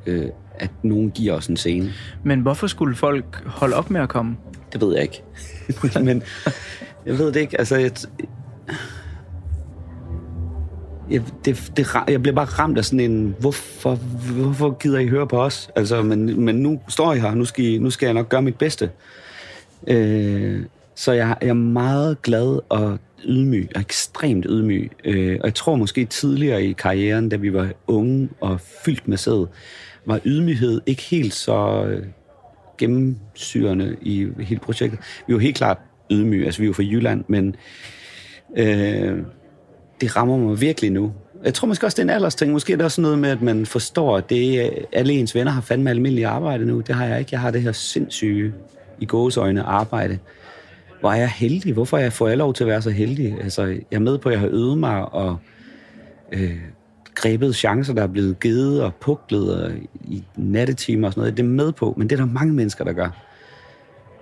[0.06, 1.92] øh, at nogen giver os en scene.
[2.24, 4.36] Men hvorfor skulle folk holde op med at komme?
[4.72, 5.22] Det ved jeg ikke.
[6.06, 6.22] Men
[7.06, 7.58] jeg ved det ikke.
[7.58, 7.92] Altså, jeg,
[11.10, 13.94] jeg, det, det, jeg bliver bare ramt af sådan en, hvorfor,
[14.32, 15.70] hvorfor gider I høre på os?
[15.76, 18.42] Altså, men, men nu står jeg her, nu skal, I, nu skal jeg nok gøre
[18.42, 18.90] mit bedste.
[19.86, 20.62] Øh,
[20.94, 24.90] så jeg, jeg er meget glad og ydmyg, og ekstremt ydmyg.
[25.04, 29.16] Øh, og jeg tror måske tidligere i karrieren, da vi var unge og fyldt med
[29.16, 29.46] sæd,
[30.06, 32.06] var ydmyghed ikke helt så øh,
[32.78, 35.00] gennemsyrende i hele projektet.
[35.26, 35.78] Vi var helt klart
[36.10, 37.56] ydmyge, altså vi var fra Jylland, men
[38.56, 39.18] øh,
[40.00, 41.12] det rammer mig virkelig nu,
[41.44, 42.52] Jeg tror måske også, det er en aldersting.
[42.52, 45.60] Måske er det også noget med, at man forstår, at det, alle ens venner har
[45.60, 46.80] fandme almindelige arbejde nu.
[46.80, 47.28] Det har jeg ikke.
[47.32, 48.52] Jeg har det her sindssyge,
[49.00, 50.18] i gåseøjne, arbejde.
[51.00, 51.72] Hvor er jeg heldig?
[51.72, 53.36] Hvorfor er jeg får jeg lov til at være så heldig?
[53.42, 55.36] Altså, jeg er med på, at jeg har øvet mig og
[56.32, 56.56] øh,
[57.14, 59.72] grebet chancer, der er blevet givet og puklet og
[60.04, 61.36] i nattetimer og sådan noget.
[61.36, 63.10] Det er med på, men det er der mange mennesker, der gør.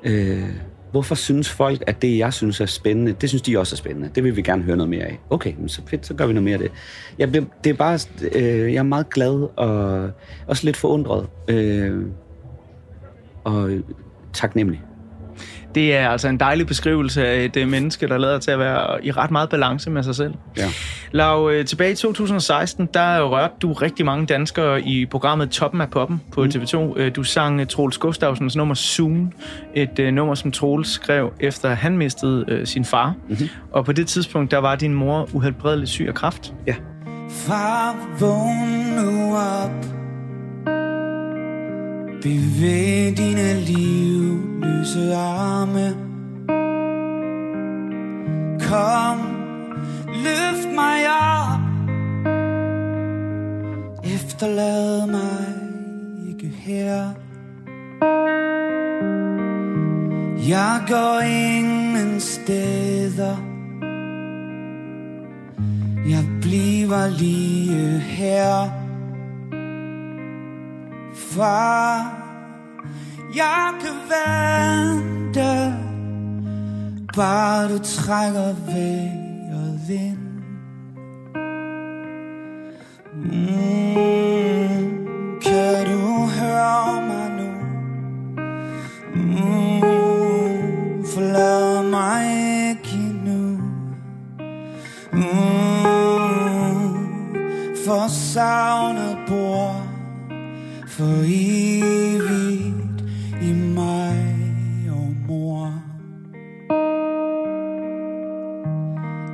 [0.02, 0.50] Øh,
[0.90, 4.10] hvorfor synes folk, at det, jeg synes er spændende, det synes de også er spændende.
[4.14, 5.20] Det vil vi gerne høre noget mere af.
[5.30, 6.70] Okay, men så fedt, så gør vi noget mere af det.
[7.18, 7.98] Jeg, bliver, det er bare,
[8.34, 10.10] øh, jeg er meget glad og
[10.46, 11.26] også lidt forundret.
[11.48, 12.02] Øh,
[13.44, 13.70] og
[14.32, 14.82] taknemmelig.
[15.78, 19.04] Det er altså en dejlig beskrivelse af et øh, menneske, der lader til at være
[19.04, 20.34] i ret meget balance med sig selv.
[20.56, 20.68] Ja.
[21.12, 25.90] Lav, øh, tilbage i 2016, der rørte du rigtig mange danskere i programmet Toppen af
[25.90, 26.50] Poppen på Mm.
[26.50, 26.98] TV2.
[26.98, 29.32] Øh, Du sang Troels Gustafsens nummer Soon,
[29.74, 33.08] et nummer, som Troels skrev efter han mistede sin far.
[33.08, 33.16] Mhm.
[33.28, 33.48] Mm-hmm.
[33.72, 36.52] Og på det tidspunkt, der var din mor uhelbredeligt syg af kræft.
[36.66, 36.74] Ja.
[37.30, 39.97] Far, vågn nu op
[42.28, 45.88] Bevæg dine livløse arme.
[48.68, 49.18] Kom,
[50.24, 51.60] løft mig op.
[54.04, 55.46] Efterlad mig
[56.28, 57.10] ikke her.
[60.48, 63.36] Jeg går ingen steder.
[66.08, 68.77] Jeg bliver lige her.
[71.38, 72.18] Far
[73.34, 75.74] Jeg kan vente
[77.16, 80.18] Bare du trækker vejret vind
[83.14, 83.30] mm,
[85.42, 87.48] Kan du høre mig nu?
[89.14, 89.80] Mm,
[91.14, 92.22] Forlad mig
[92.70, 93.60] ikke endnu.
[95.12, 95.28] Mm,
[97.86, 99.17] for savnet
[100.98, 103.04] for evigt
[103.42, 104.18] i mig
[104.90, 105.72] og mor.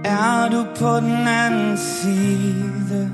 [0.05, 3.11] Er du på den anden side?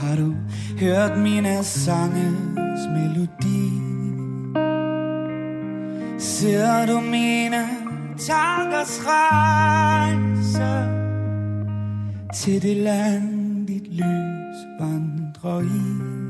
[0.00, 0.34] Har du
[0.80, 3.70] hørt mine sanges melodi?
[6.18, 7.66] Ser du mine
[8.18, 10.88] tankers rejse
[12.34, 16.27] til det land, dit lys vandrer i?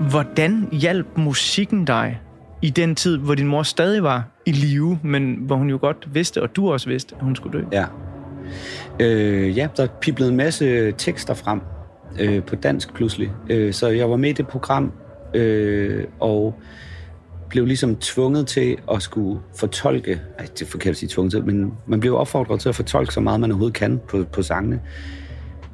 [0.00, 2.20] Hvordan hjalp musikken dig
[2.62, 6.08] i den tid, hvor din mor stadig var i live, men hvor hun jo godt
[6.12, 7.64] vidste, og du også vidste, at hun skulle dø?
[7.72, 7.84] Ja.
[9.00, 11.60] Øh, ja, der piblede en masse tekster frem
[12.20, 13.30] øh, på dansk pludselig.
[13.50, 14.92] Øh, så jeg var med i det program,
[15.34, 16.60] øh, og
[17.48, 21.44] blev ligesom tvunget til at skulle fortolke, ej, det er forkert at sige tvunget til,
[21.44, 24.80] men man blev opfordret til at fortolke så meget, man overhovedet kan på, på sangene.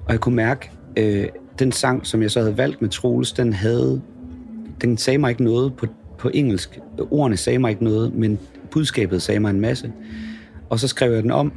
[0.07, 3.53] Og jeg kunne mærke, øh, den sang, som jeg så havde valgt med Troels, den
[3.53, 4.03] havde,
[4.83, 5.87] den sagde mig ikke noget på,
[6.19, 6.81] på engelsk.
[7.11, 8.39] Ordene sagde mig ikke noget, men
[8.71, 9.93] budskabet sagde mig en masse.
[10.71, 11.53] Og så skrev jeg den om,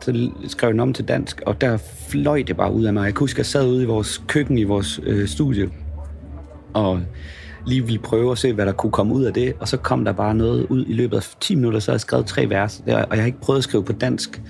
[0.00, 1.76] så skrev jeg den om til dansk, og der
[2.08, 3.04] fløj det bare ud af mig.
[3.04, 5.70] Jeg kan huske, at jeg sad ude i vores køkken i vores øh, studie,
[6.74, 7.00] og
[7.66, 10.04] lige ville prøve at se, hvad der kunne komme ud af det, og så kom
[10.04, 12.82] der bare noget ud i løbet af 10 minutter, så havde jeg skrevet tre vers,
[12.86, 14.42] og jeg har ikke prøvet at skrive på dansk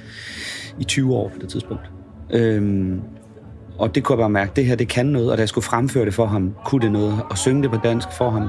[0.78, 1.90] i 20 år på det tidspunkt.
[2.30, 3.00] Øhm,
[3.78, 5.64] og det kunne jeg bare mærke, det her, det kan noget, og da jeg skulle
[5.64, 8.48] fremføre det for ham, kunne det noget, og synge det på dansk for ham.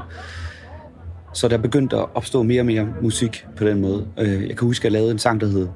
[1.33, 4.07] Så der begyndte at opstå mere og mere musik på den måde.
[4.19, 5.67] Øh, jeg kan huske, at jeg lavede en sang, der hed,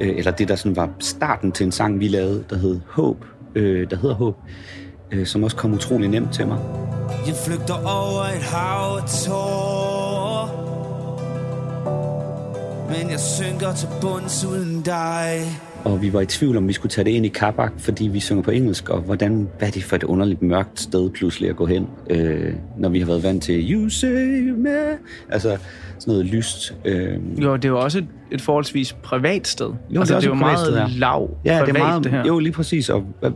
[0.00, 3.24] øh, eller det der sådan var starten til en sang, vi lavede, der hed Håb,
[3.54, 4.36] øh, der hedder Håb,
[5.24, 6.58] som også kom utrolig nemt til mig.
[7.26, 10.62] Jeg flygter over et hav af tårer
[12.88, 15.40] Men jeg synker til bunds uden dig
[15.84, 18.20] og vi var i tvivl om, vi skulle tage det ind i Kabak, fordi vi
[18.20, 21.56] synger på engelsk, og hvordan, hvad er det for et underligt mørkt sted pludselig at
[21.56, 24.70] gå hen, øh, når vi har været vant til You Save Me,
[25.28, 25.56] altså
[25.98, 26.74] sådan noget lyst.
[26.84, 29.66] Øh, Jo, det er jo også et, et forholdsvis privat sted.
[29.66, 30.86] Jo, det altså, det et jo privat meget sted, ja.
[30.88, 32.26] lav Ja, privat, det er meget, det her.
[32.26, 32.88] Jo, lige præcis.
[32.88, 33.30] Og øh,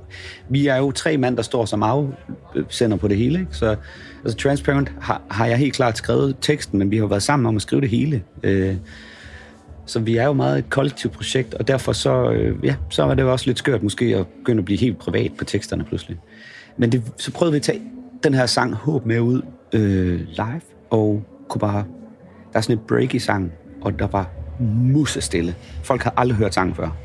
[0.48, 3.40] vi er jo tre mand, der står som afsender på det hele.
[3.40, 3.56] Ikke?
[3.56, 3.76] Så
[4.24, 7.56] altså, Transparent har, har jeg helt klart skrevet teksten, men vi har været sammen om
[7.56, 8.22] at skrive det hele.
[8.42, 8.74] Øh,
[9.86, 13.14] så vi er jo meget et kollektivt projekt, og derfor så, øh, ja, så var
[13.14, 16.18] det jo også lidt skørt måske at begynde at blive helt privat på teksterne pludselig.
[16.76, 17.82] Men det, så prøvede vi at tage
[18.22, 20.60] den her sang Håb med ud øh, live,
[20.90, 21.84] og kunne bare...
[22.52, 24.30] Der er sådan et break i sangen, og der var
[24.60, 25.54] musestille.
[25.82, 26.96] Folk havde aldrig hørt sangen før.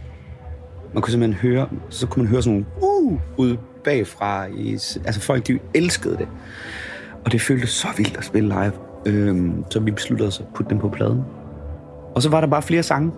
[0.94, 4.46] Man kunne simpelthen høre, så kunne man høre sådan nogle uh, ud bagfra.
[4.46, 4.74] I,
[5.06, 6.28] altså folk, de elskede det.
[7.26, 8.74] Og det føltes så vildt at spille live.
[9.06, 11.22] Øhm, så vi besluttede os at putte dem på pladen.
[12.16, 13.12] Og så var der bare flere sange,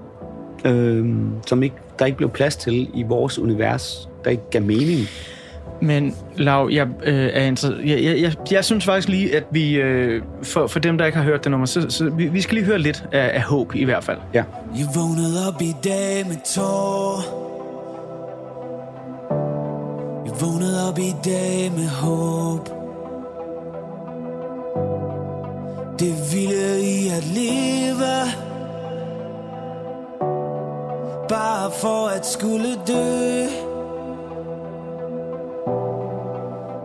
[0.66, 5.00] øhm, som ikke, der ikke blev plads til i vores univers der ikke gav mening.
[5.82, 9.74] Men Lav, jeg, øh, er inter- jeg, jeg, jeg, jeg synes faktisk lige, at vi,
[9.74, 12.56] øh, for, for dem, der ikke har hørt det nummer, så, så vi, vi skal
[12.56, 14.18] lige høre lidt af, af håb i hvert fald.
[14.34, 14.44] Ja.
[14.78, 17.22] Jeg vågnede op i dag med tårer
[20.26, 22.70] Jeg vågnede op i dag med håb
[26.00, 28.53] Det vilde i at leve
[31.30, 33.44] Bare for at skulle dø.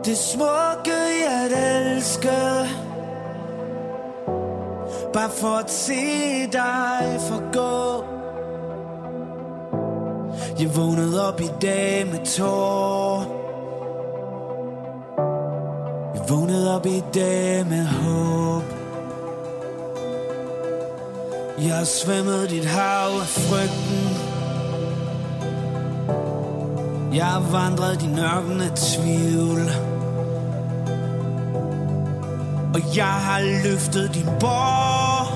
[0.05, 2.28] Det smukke i at elske
[5.12, 8.05] Bare for at se dig forgå.
[10.61, 13.22] Jeg vågnede op i dag med tår.
[16.14, 18.62] Jeg vågnede op i dag med håb.
[21.59, 24.28] Jeg har svømmet dit hav af frygten.
[27.15, 29.71] Jeg har vandret din ørken tvivl.
[32.75, 35.29] Og jeg har løftet din borg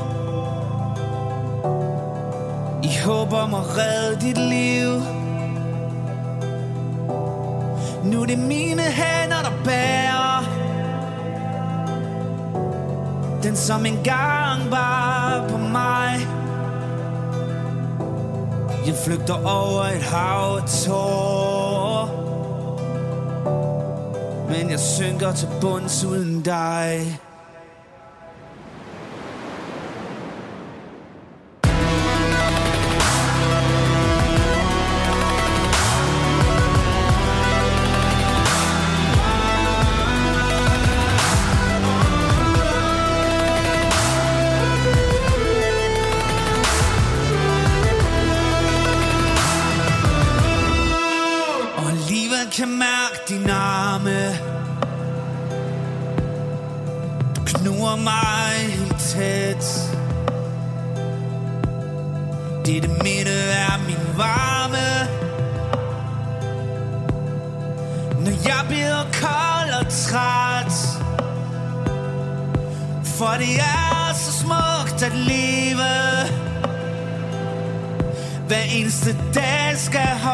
[2.84, 4.88] I håb om at redde dit liv.
[8.04, 10.22] Nu er det mine hænder, der bærer
[13.42, 16.26] Den som engang var på mig.
[18.86, 21.61] Jeg flygter over et hav af tårer.
[24.52, 27.18] Men jeg synker til bunds uden dig.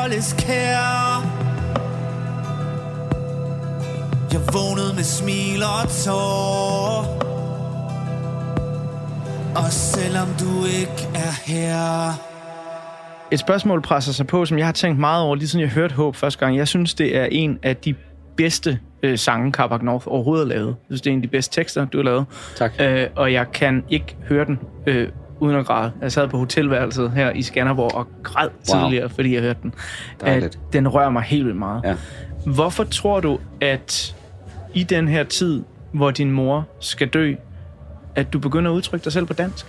[0.08, 1.22] Skal holdes kær
[4.32, 7.18] Jeg vågnede med smil og tår
[9.56, 12.12] Og selvom du ikke er her
[13.30, 15.94] Et spørgsmål presser sig på, som jeg har tænkt meget over, lige siden jeg hørte
[15.94, 16.56] Håb første gang.
[16.56, 17.94] Jeg synes, det er en af de
[18.36, 20.68] bedste øh, sange, Carbac North overhovedet har lavet.
[20.68, 22.24] Jeg synes, det er en af de bedste tekster, du har lavet.
[22.56, 22.72] Tak.
[22.80, 25.08] Øh, og jeg kan ikke høre den øh,
[25.40, 25.92] uden at græde.
[26.02, 28.82] Jeg sad på hotelværelset her i Skanderborg og græd Wow.
[28.82, 29.74] tidligere, fordi jeg hørte den.
[30.20, 30.58] Dejligt.
[30.66, 31.82] At den rører mig helt vildt meget.
[31.84, 31.94] Ja.
[32.46, 34.14] Hvorfor tror du, at
[34.74, 35.62] i den her tid,
[35.92, 37.34] hvor din mor skal dø,
[38.14, 39.66] at du begynder at udtrykke dig selv på dansk?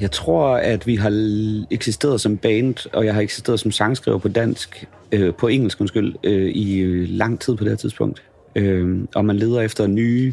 [0.00, 1.10] Jeg tror, at vi har
[1.70, 6.14] eksisteret som band, og jeg har eksisteret som sangskriver på dansk, øh, på engelsk, undskyld,
[6.24, 8.22] øh, i øh, lang tid på det her tidspunkt.
[8.56, 10.32] Øh, og man leder efter nye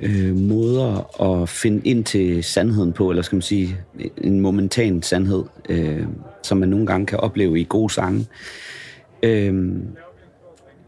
[0.00, 3.76] øh, måder at finde ind til sandheden på, eller skal man sige,
[4.18, 6.06] en momentan sandhed, øh,
[6.42, 8.26] som man nogle gange kan opleve i gode sange.
[9.22, 9.74] Øh,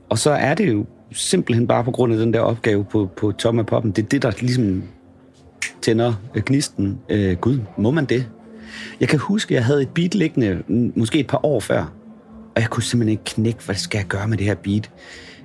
[0.08, 3.32] og så er det jo simpelthen bare på grund af den der opgave på, på
[3.32, 3.92] Tom og Poppen.
[3.92, 4.82] Det er det, der ligesom
[5.82, 6.98] tænder gnisten.
[7.08, 8.28] Øh, Gud, må man det?
[9.00, 10.62] Jeg kan huske, at jeg havde et beat liggende,
[10.96, 11.92] måske et par år før,
[12.54, 14.90] og jeg kunne simpelthen ikke knække, hvad skal jeg gøre med det her beat?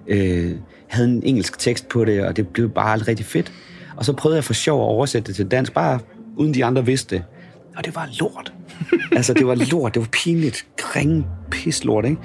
[0.07, 0.51] Øh,
[0.89, 3.51] havde en engelsk tekst på det, og det blev bare aldrig rigtig fedt.
[3.97, 5.99] Og så prøvede jeg for sjov at oversætte det til dansk, bare
[6.37, 7.23] uden de andre vidste det.
[7.77, 8.53] Og det var lort.
[9.17, 12.17] altså, det var lort, det var pinligt, kring pislort, ikke?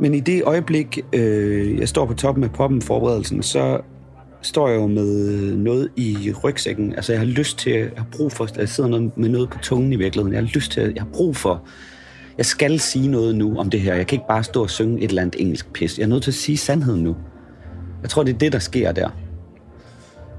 [0.00, 3.80] Men i det øjeblik, øh, jeg står på toppen af poppen forberedelsen, så
[4.42, 6.94] står jeg jo med noget i rygsækken.
[6.94, 9.58] Altså, jeg har lyst til, jeg har brug for, jeg sidder noget- med noget på
[9.58, 10.32] tungen i virkeligheden.
[10.34, 11.62] Jeg har lyst til, jeg har brug for,
[12.38, 13.94] jeg skal sige noget nu om det her.
[13.94, 15.98] Jeg kan ikke bare stå og synge et eller andet engelsk pis.
[15.98, 17.16] Jeg er nødt til at sige sandheden nu.
[18.06, 19.08] Jeg tror, det er det, der sker der.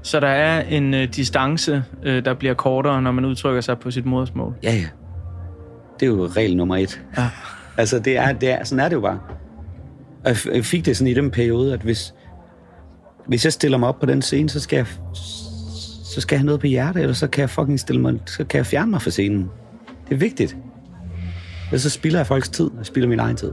[0.02, 3.90] Så der er en øh, distance, øh, der bliver kortere, når man udtrykker sig på
[3.90, 4.54] sit modersmål.
[4.62, 4.86] Ja, ja.
[6.00, 7.00] Det er jo regel nummer et.
[7.18, 7.28] Ja.
[7.76, 9.18] Altså, det er, det er, sådan er det jo bare.
[10.24, 12.14] Og jeg fik det sådan i den periode, at hvis,
[13.26, 14.86] hvis jeg stiller mig op på den scene, så skal jeg,
[16.04, 18.44] så skal jeg have noget på hjertet, eller så kan jeg fucking stille mig, så
[18.44, 19.50] kan jeg fjerne mig fra scenen.
[20.08, 20.56] Det er vigtigt.
[21.66, 23.52] Ellers så spilder jeg folks tid, og spilder min egen tid.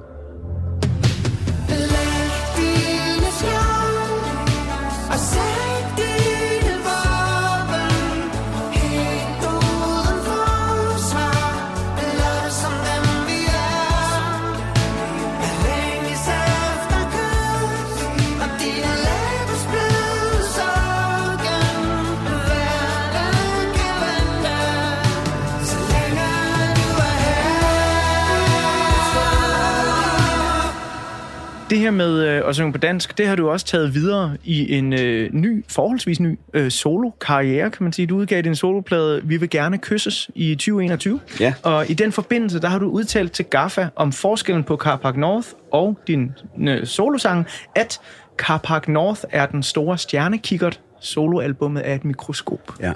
[31.76, 34.78] Det her med øh, at synge på dansk, det har du også taget videre i
[34.78, 38.06] en øh, ny, forholdsvis ny øh, solo-karriere, kan man sige.
[38.06, 41.20] Du udgav din soloplade Vi vil gerne kysses i 2021.
[41.40, 41.54] Ja.
[41.64, 45.48] Og i den forbindelse, der har du udtalt til Gaffa om forskellen på Carpark North
[45.72, 47.46] og din øh, solosang,
[47.76, 48.00] at
[48.38, 52.72] Carpark North er den store stjernekikkert, soloalbummet er et mikroskop.
[52.80, 52.92] Ja.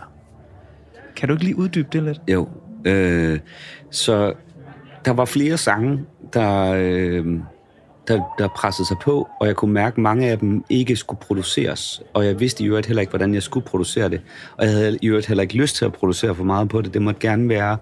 [1.16, 2.22] Kan du ikke lige uddybe det lidt?
[2.28, 2.50] Jo.
[2.86, 3.40] Øh,
[3.92, 4.34] så
[5.06, 6.00] der var flere sange,
[6.34, 7.26] der, øh,
[8.10, 11.20] der, der pressede sig på, og jeg kunne mærke, at mange af dem ikke skulle
[11.20, 12.02] produceres.
[12.14, 14.22] Og jeg vidste i øvrigt heller ikke, hvordan jeg skulle producere det.
[14.58, 16.94] Og jeg havde i øvrigt heller ikke lyst til at producere for meget på det.
[16.94, 17.78] Det måtte gerne være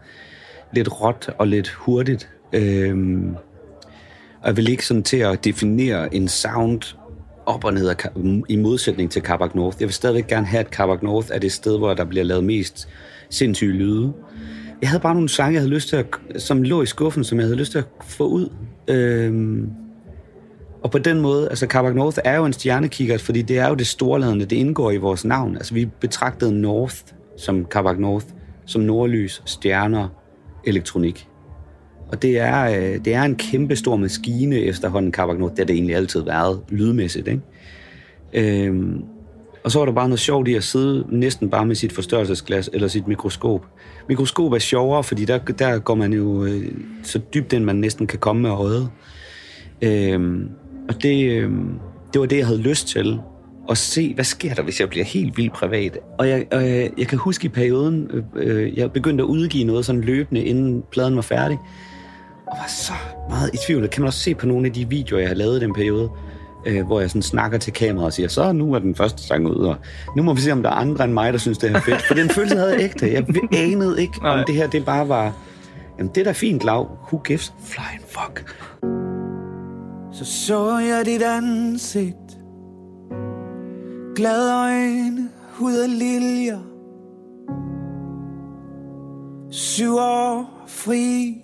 [0.73, 2.29] lidt råt og lidt hurtigt.
[2.53, 3.35] Øhm,
[4.41, 6.81] og jeg vil ikke sådan til at definere en sound
[7.45, 7.95] op og ned
[8.49, 9.77] i modsætning til Carbac North.
[9.79, 12.43] Jeg vil stadigvæk gerne have, at Carbac North er det sted, hvor der bliver lavet
[12.43, 12.89] mest
[13.29, 14.13] sindssyge lyde.
[14.81, 16.05] Jeg havde bare nogle sange, jeg havde lyst til at,
[16.37, 18.49] som lå i skuffen, som jeg havde lyst til at få ud.
[18.87, 19.69] Øhm,
[20.83, 23.75] og på den måde, altså Carbac North er jo en stjernekikkert, fordi det er jo
[23.75, 25.55] det storladende, det indgår i vores navn.
[25.55, 26.95] Altså vi betragtede North
[27.37, 28.25] som Carbac North,
[28.65, 30.07] som nordlys, stjerner,
[30.65, 31.27] elektronik.
[32.11, 35.51] Og det er, øh, det er en kæmpe stor maskine efterhånden, Carbac North.
[35.51, 37.41] Det har det egentlig altid været, lydmæssigt, ikke?
[38.33, 39.03] Øhm,
[39.63, 42.69] og så var der bare noget sjovt i at sidde næsten bare med sit forstørrelsesglas
[42.73, 43.65] eller sit mikroskop.
[44.09, 46.71] Mikroskop er sjovere, fordi der, der går man jo øh,
[47.03, 48.89] så dybt ind, man næsten kan komme med øjet.
[49.81, 50.49] Øhm,
[50.89, 51.79] og det, øhm,
[52.13, 53.19] det var det, jeg havde lyst til.
[53.69, 55.97] At se, hvad sker der, hvis jeg bliver helt vildt privat.
[56.19, 59.63] Og jeg, og jeg, jeg kan huske i perioden, øh, øh, jeg begyndte at udgive
[59.63, 61.57] noget sådan løbende, inden pladen var færdig.
[62.47, 62.93] Og var så
[63.29, 63.81] meget i tvivl.
[63.83, 65.73] Det kan man også se på nogle af de videoer, jeg har lavet i den
[65.73, 66.09] periode
[66.67, 69.47] øh, hvor jeg sådan snakker til kameraet og siger, så nu er den første sang
[69.47, 69.75] ud, og
[70.15, 72.01] nu må vi se, om der er andre end mig, der synes, det er fedt.
[72.07, 73.13] For den følelse havde jeg ægte.
[73.13, 74.43] Jeg anede ikke, om Nej.
[74.43, 75.33] det her det bare var,
[75.97, 76.97] jamen det er da fint, Lav.
[77.07, 78.55] Who gives flying fuck?
[80.17, 82.39] Så så jeg dit ansigt
[84.15, 86.59] Glade øjne, hud og liljer
[89.49, 91.35] Syv år, fri,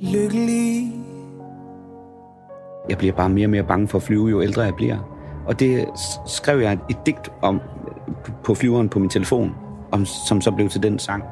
[0.00, 0.92] lykkelig
[2.88, 4.98] Jeg bliver bare mere og mere bange for at flyve, jo ældre jeg bliver.
[5.46, 5.88] Og det
[6.26, 7.60] skrev jeg et digt om
[8.44, 9.54] på flyveren på min telefon,
[9.90, 11.24] om, som så blev til den sang,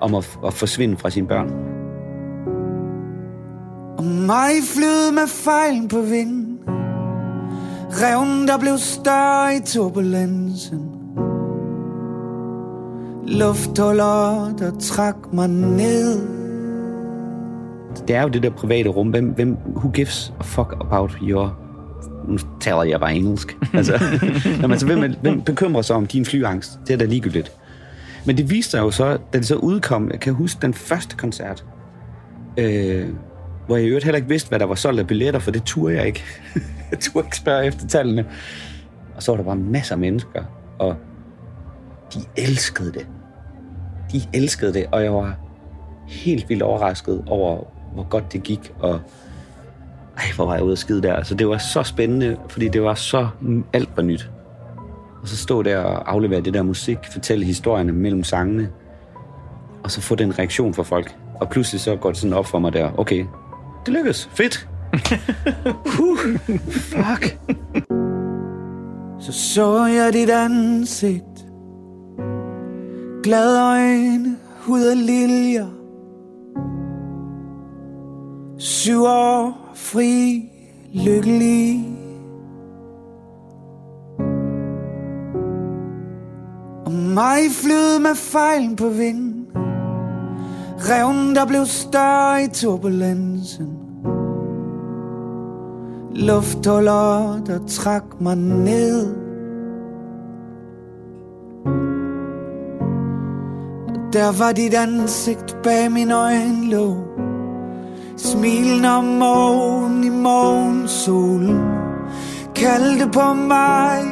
[0.00, 1.81] om at, at forsvinde fra sine børn.
[4.02, 6.58] Og mig flød med fejlen på vingen
[7.90, 10.90] Revnen, der blev større i turbulensen
[13.26, 16.42] Lufthuller, der trak mig ned
[18.08, 19.08] det er jo det der private rum.
[19.08, 21.58] Hvem, hvem, who gives a fuck about your...
[22.28, 23.58] Nu taler jeg bare engelsk.
[23.74, 24.00] Altså,
[24.46, 26.78] Jamen, altså hvem, hvem bekymrer sig om din flyangst?
[26.86, 27.52] Det er da ligegyldigt.
[28.26, 31.16] Men det viste sig jo så, da det så udkom, jeg kan huske den første
[31.16, 31.64] koncert,
[32.56, 33.08] øh,
[33.66, 35.62] hvor jeg i øvrigt heller ikke vidste, hvad der var solgt af billetter, for det
[35.64, 36.24] turde jeg ikke.
[36.90, 38.26] jeg turde ikke spørge efter tallene.
[39.16, 40.42] Og så var der bare masser af mennesker,
[40.78, 40.96] og
[42.14, 43.06] de elskede det.
[44.12, 45.36] De elskede det, og jeg var
[46.08, 49.00] helt vildt overrasket over, hvor godt det gik, og
[50.16, 51.22] ej, hvor var jeg ude at skide der.
[51.22, 53.28] Så det var så spændende, fordi det var så
[53.72, 54.30] alt var nyt.
[55.22, 58.68] Og så stå der og aflevere det der musik, fortælle historierne mellem sangene,
[59.84, 61.16] og så få den reaktion fra folk.
[61.40, 63.24] Og pludselig så går det sådan op for mig der, okay,
[63.86, 64.68] det lykkedes, fedt.
[65.96, 66.18] huh,
[66.70, 67.38] fuck.
[69.20, 71.46] Så så jeg dit ansigt.
[73.22, 75.66] Glade øjne, hud og liljer.
[78.58, 80.42] Syv år, fri,
[80.92, 81.86] lykkelig.
[86.86, 89.31] Og mig flød med fejlen på vingen
[90.90, 93.68] Revnen, der blev større i turbulensen.
[96.14, 99.14] Lufthuller, der trak mig ned.
[104.12, 106.96] Der var dit ansigt bag min øjenlåg.
[108.16, 111.60] Smilen om morgen i morgensolen
[112.54, 114.02] Kaldte på mig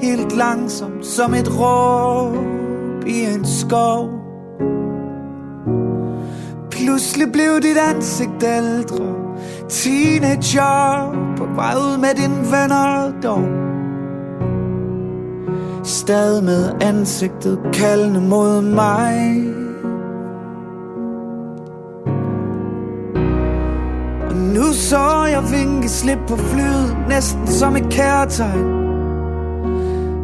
[0.00, 2.36] helt langsomt Som et råb
[3.06, 4.23] i en skov.
[6.84, 9.14] Pludselig blev dit ansigt ældre.
[9.68, 13.44] Teenager på vej ud med dine venner dog.
[15.84, 19.44] Stad med ansigtet kaldende mod mig.
[24.30, 28.66] Og nu så jeg vinke slip på flyet Næsten som et kærtegn.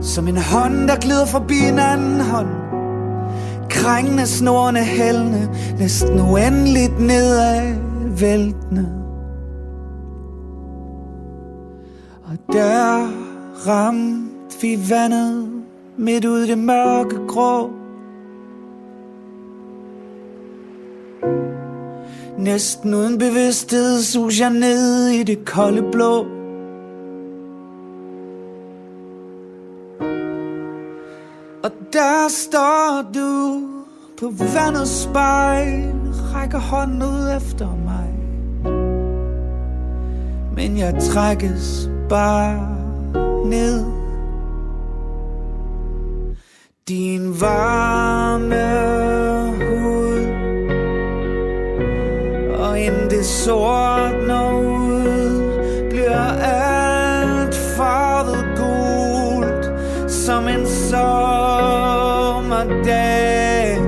[0.02, 2.59] Som en hånd der glider forbi en anden hånd.
[3.70, 7.74] Krængende snorene hældende Næsten uendeligt nedad
[8.20, 9.00] væltende
[12.24, 13.10] Og der
[13.66, 15.48] ramte vi vandet
[15.96, 17.70] midt ud i det mørke grå.
[22.38, 26.39] Næsten uden bevidsthed sus jeg ned i det kolde blå.
[31.93, 33.61] Der står du
[34.20, 35.93] på vandets spejl,
[36.34, 38.14] rækker hånden ud efter mig.
[40.55, 42.76] Men jeg trækkes bare
[43.45, 43.84] ned.
[46.88, 48.66] Din varme
[49.57, 50.26] hud
[52.59, 54.80] Og inden det sortner ud
[62.91, 63.78] sommerdag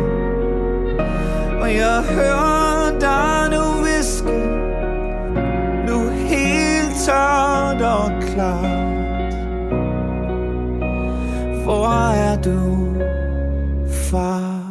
[1.61, 4.38] Og jeg hører dig nu viske
[5.86, 9.34] Nu helt tørt og klart
[11.64, 12.94] Hvor er du,
[14.11, 14.62] far?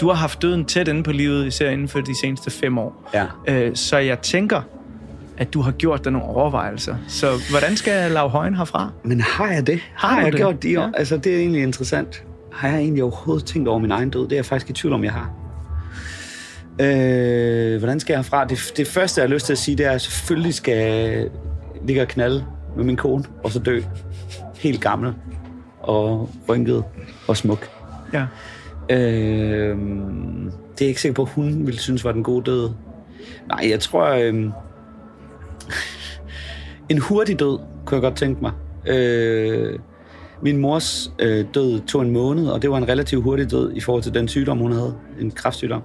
[0.00, 3.10] Du har haft døden tæt inde på livet, især inden for de seneste fem år.
[3.14, 3.26] Ja.
[3.48, 4.62] Øh, så jeg tænker,
[5.38, 6.96] at du har gjort dig nogle overvejelser.
[7.08, 8.90] Så hvordan skal Lav Højen herfra?
[9.02, 9.80] Men har jeg det?
[9.94, 10.40] Har Har, jeg det?
[10.40, 10.72] gjort det?
[10.72, 10.88] Ja.
[10.94, 12.24] Altså, det er egentlig interessant.
[12.52, 14.22] Har jeg egentlig overhovedet tænkt over min egen død?
[14.22, 15.30] Det er jeg faktisk i tvivl om, jeg har.
[16.80, 18.44] Øh, hvordan skal jeg herfra?
[18.44, 21.28] Det, det første, jeg har lyst til at sige, det er, at selvfølgelig skal jeg
[21.86, 22.44] ligge og knalde
[22.76, 23.80] med min kone, og så dø.
[24.58, 25.14] Helt gammel
[25.80, 26.84] og rynket
[27.28, 27.68] og smuk.
[28.12, 28.24] Ja.
[28.90, 32.70] Øh, det er jeg ikke sikker på, hun ville synes var den gode død.
[33.48, 34.08] Nej, jeg tror...
[34.08, 34.44] Øh,
[36.88, 38.52] en hurtig død, kunne jeg godt tænke mig.
[38.86, 39.78] Øh,
[40.42, 43.80] min mors øh, død tog en måned, og det var en relativt hurtig død i
[43.80, 44.94] forhold til den sygdom, hun havde.
[45.20, 45.82] En kræftsygdom.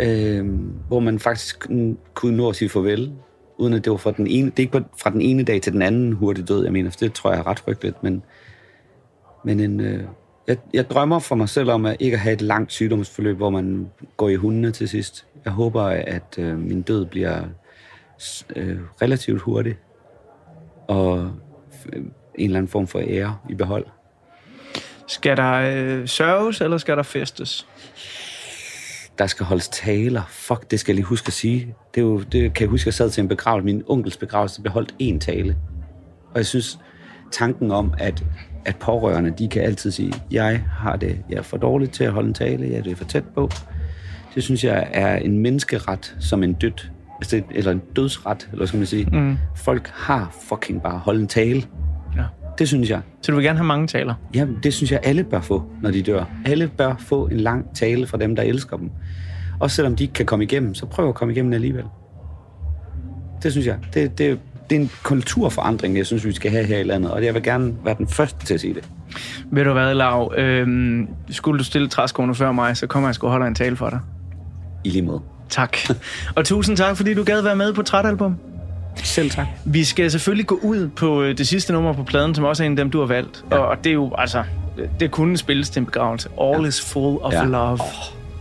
[0.00, 0.46] Øh,
[0.88, 1.66] hvor man faktisk
[2.14, 3.12] kunne nå at sige farvel,
[3.58, 5.72] uden at det var fra den ene, det er ikke fra den ene dag til
[5.72, 8.22] den anden hurtig død, jeg mener, for det tror jeg er ret frygteligt, men,
[9.44, 10.02] men en, øh,
[10.48, 13.50] jeg, jeg drømmer for mig selv om at ikke at have et langt sygdomsforløb, hvor
[13.50, 13.86] man
[14.16, 15.26] går i hundene til sidst.
[15.44, 17.44] Jeg håber, at øh, min død bliver
[18.56, 19.76] øh, relativt hurtig,
[20.88, 21.30] og
[21.92, 22.02] øh,
[22.34, 23.86] en eller anden form for ære i behold.
[25.06, 27.66] Skal der øh, sørges, eller skal der festes?
[29.18, 30.22] Der skal holdes taler.
[30.28, 31.74] Fuck, det skal jeg lige huske at sige.
[31.94, 33.64] Det, er jo, det kan jeg huske, at jeg sad til en begravelse.
[33.64, 35.56] Min onkels begravelse blev holdt én tale.
[36.30, 36.78] Og jeg synes,
[37.32, 38.24] tanken om, at,
[38.64, 42.12] at pårørende, de kan altid sige, jeg har det, jeg er for dårlig til at
[42.12, 43.50] holde en tale, jeg er det for tæt på.
[44.34, 46.88] Det synes jeg er en menneskeret som en død,
[47.20, 49.06] altså, eller en dødsret, eller skal man sige.
[49.12, 49.38] Mm.
[49.56, 51.62] Folk har fucking bare holdt en tale.
[52.16, 52.22] Ja.
[52.58, 53.00] Det synes jeg.
[53.22, 54.14] Så du vil gerne have mange taler?
[54.34, 56.24] Ja, det synes jeg, alle bør få, når de dør.
[56.44, 58.90] Alle bør få en lang tale fra dem, der elsker dem.
[59.60, 61.84] Også selvom de ikke kan komme igennem, så prøv at komme igennem alligevel.
[63.42, 63.76] Det synes jeg.
[63.94, 64.38] Det, det,
[64.70, 67.42] det er en kulturforandring, jeg synes, vi skal have her i landet, og jeg vil
[67.42, 68.88] gerne være den første til at sige det.
[69.50, 70.32] Ved du hvad, Lav?
[70.36, 73.90] Øhm, skulle du stille træskoene før mig, så kommer jeg sgu holde en tale for
[73.90, 74.00] dig.
[74.84, 75.20] I lige måde.
[75.48, 75.76] Tak.
[76.34, 78.36] Og tusind tak, fordi du gad være med på Trætalbum.
[78.96, 79.46] Selv tak.
[79.64, 82.66] Vi skal selvfølgelig gå ud på øh, det sidste nummer på pladen, som også er
[82.66, 83.44] en af dem, du har valgt.
[83.50, 83.56] Ja.
[83.58, 84.42] Og det er jo, altså,
[85.00, 86.28] det kunne spilles til en begravelse.
[86.40, 86.68] All ja.
[86.68, 87.44] is full of Ja.
[87.44, 87.72] love.
[87.72, 87.78] Oh.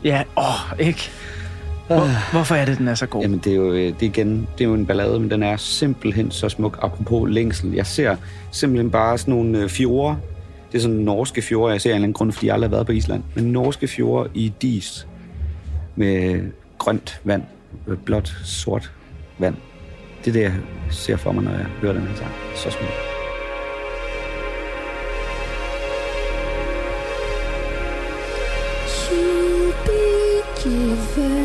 [0.04, 1.10] Ja, åh, oh, ikke?
[1.88, 3.22] Hvor, hvorfor er det, den er så god?
[3.22, 5.44] Jamen, det er jo, øh, det er igen, det er jo en ballade, men den
[5.44, 6.80] er simpelthen så smuk.
[6.82, 7.72] Apropos længsel.
[7.74, 8.16] Jeg ser
[8.52, 10.18] simpelthen bare sådan nogle øh, fjorde.
[10.72, 12.70] Det er sådan norske fjorde, jeg ser af en eller anden grund, fordi jeg aldrig
[12.70, 13.24] har været på Island.
[13.36, 15.08] Men norske fjorde i dis
[15.96, 16.40] med
[16.78, 17.44] grønt vand,
[17.88, 18.92] øh, blåt, sort
[19.40, 19.56] vand.
[20.26, 20.54] Det er det, jeg
[20.92, 22.32] ser for mig, når jeg hører den her sang.
[22.56, 22.94] Så smukt.
[28.88, 30.02] To be
[30.64, 31.45] given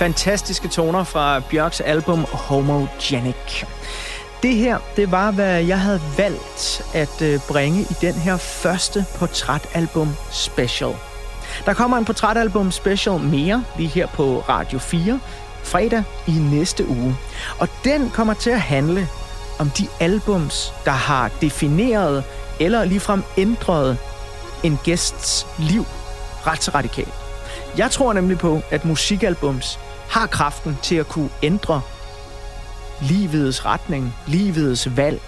[0.00, 3.64] Fantastiske toner fra Bjørks album Homogenic.
[4.42, 9.04] Det her, det var, hvad jeg havde valgt at øh, bringe i den her første
[9.18, 10.90] portrætalbum special.
[11.66, 15.20] Der kommer en portrætalbum special mere lige her på Radio 4
[15.62, 17.16] fredag i næste uge.
[17.58, 19.08] Og den kommer til at handle
[19.58, 22.24] om de albums, der har defineret
[22.60, 23.98] eller ligefrem ændret
[24.62, 25.84] en gæsts liv
[26.46, 27.14] ret radikalt.
[27.76, 29.78] Jeg tror nemlig på, at musikalbums
[30.10, 31.80] har kraften til at kunne ændre
[33.02, 35.20] livets retning, livets valg.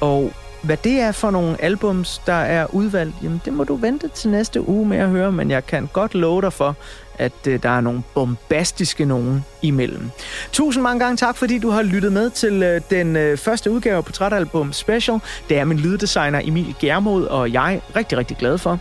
[0.00, 0.32] Og
[0.62, 4.30] hvad det er for nogle albums, der er udvalgt, jamen det må du vente til
[4.30, 6.76] næste uge med at høre, men jeg kan godt love dig for,
[7.18, 10.10] at øh, der er nogle bombastiske nogen imellem.
[10.52, 14.02] Tusind mange gange tak, fordi du har lyttet med til øh, den øh, første udgave
[14.02, 15.18] på Portrætalbum Special.
[15.48, 18.78] Det er min lyddesigner Emil Germod og jeg rigtig, rigtig glad for.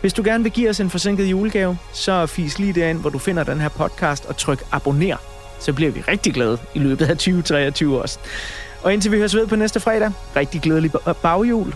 [0.00, 3.18] Hvis du gerne vil give os en forsinket julegave, så fis lige derind, hvor du
[3.18, 5.16] finder den her podcast og tryk abonner.
[5.60, 8.18] Så bliver vi rigtig glade i løbet af 2023 også.
[8.82, 10.90] Og indtil vi høres ved på næste fredag, rigtig glædelig
[11.22, 11.74] baghjul.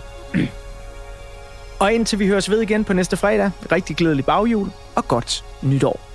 [1.79, 6.10] og indtil vi høres ved igen på næste fredag, rigtig glædelig baghjul og godt nytår.